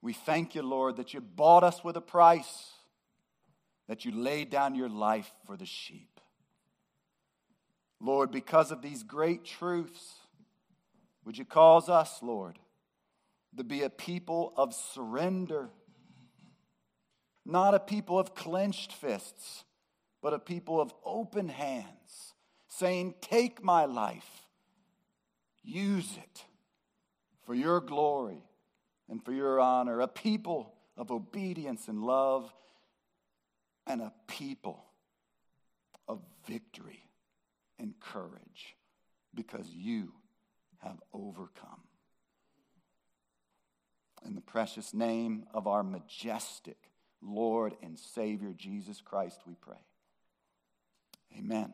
We 0.00 0.12
thank 0.12 0.54
you, 0.54 0.62
Lord, 0.62 0.96
that 0.96 1.14
you 1.14 1.20
bought 1.20 1.62
us 1.62 1.84
with 1.84 1.96
a 1.96 2.00
price, 2.00 2.70
that 3.88 4.04
you 4.04 4.12
laid 4.12 4.50
down 4.50 4.74
your 4.74 4.88
life 4.88 5.30
for 5.46 5.56
the 5.56 5.66
sheep. 5.66 6.20
Lord, 8.02 8.32
because 8.32 8.72
of 8.72 8.82
these 8.82 9.04
great 9.04 9.44
truths, 9.44 10.16
would 11.24 11.38
you 11.38 11.44
cause 11.44 11.88
us, 11.88 12.18
Lord, 12.20 12.58
to 13.56 13.62
be 13.62 13.82
a 13.82 13.90
people 13.90 14.52
of 14.56 14.74
surrender, 14.74 15.70
not 17.46 17.74
a 17.74 17.80
people 17.80 18.18
of 18.18 18.34
clenched 18.34 18.92
fists, 18.92 19.62
but 20.20 20.34
a 20.34 20.40
people 20.40 20.80
of 20.80 20.92
open 21.04 21.48
hands, 21.48 22.34
saying, 22.66 23.14
Take 23.20 23.62
my 23.62 23.84
life, 23.84 24.48
use 25.62 26.16
it 26.16 26.44
for 27.46 27.54
your 27.54 27.80
glory 27.80 28.42
and 29.08 29.24
for 29.24 29.32
your 29.32 29.60
honor, 29.60 30.00
a 30.00 30.08
people 30.08 30.74
of 30.96 31.12
obedience 31.12 31.86
and 31.86 32.02
love, 32.02 32.52
and 33.86 34.00
a 34.00 34.12
people 34.26 34.86
of 36.08 36.20
victory 36.48 37.01
and 37.82 37.92
courage 38.00 38.76
because 39.34 39.68
you 39.68 40.12
have 40.78 40.96
overcome. 41.12 41.82
In 44.24 44.34
the 44.34 44.40
precious 44.40 44.94
name 44.94 45.44
of 45.52 45.66
our 45.66 45.82
majestic 45.82 46.78
Lord 47.20 47.74
and 47.82 47.98
Savior 47.98 48.54
Jesus 48.56 49.00
Christ, 49.00 49.40
we 49.46 49.54
pray. 49.60 49.76
Amen. 51.38 51.70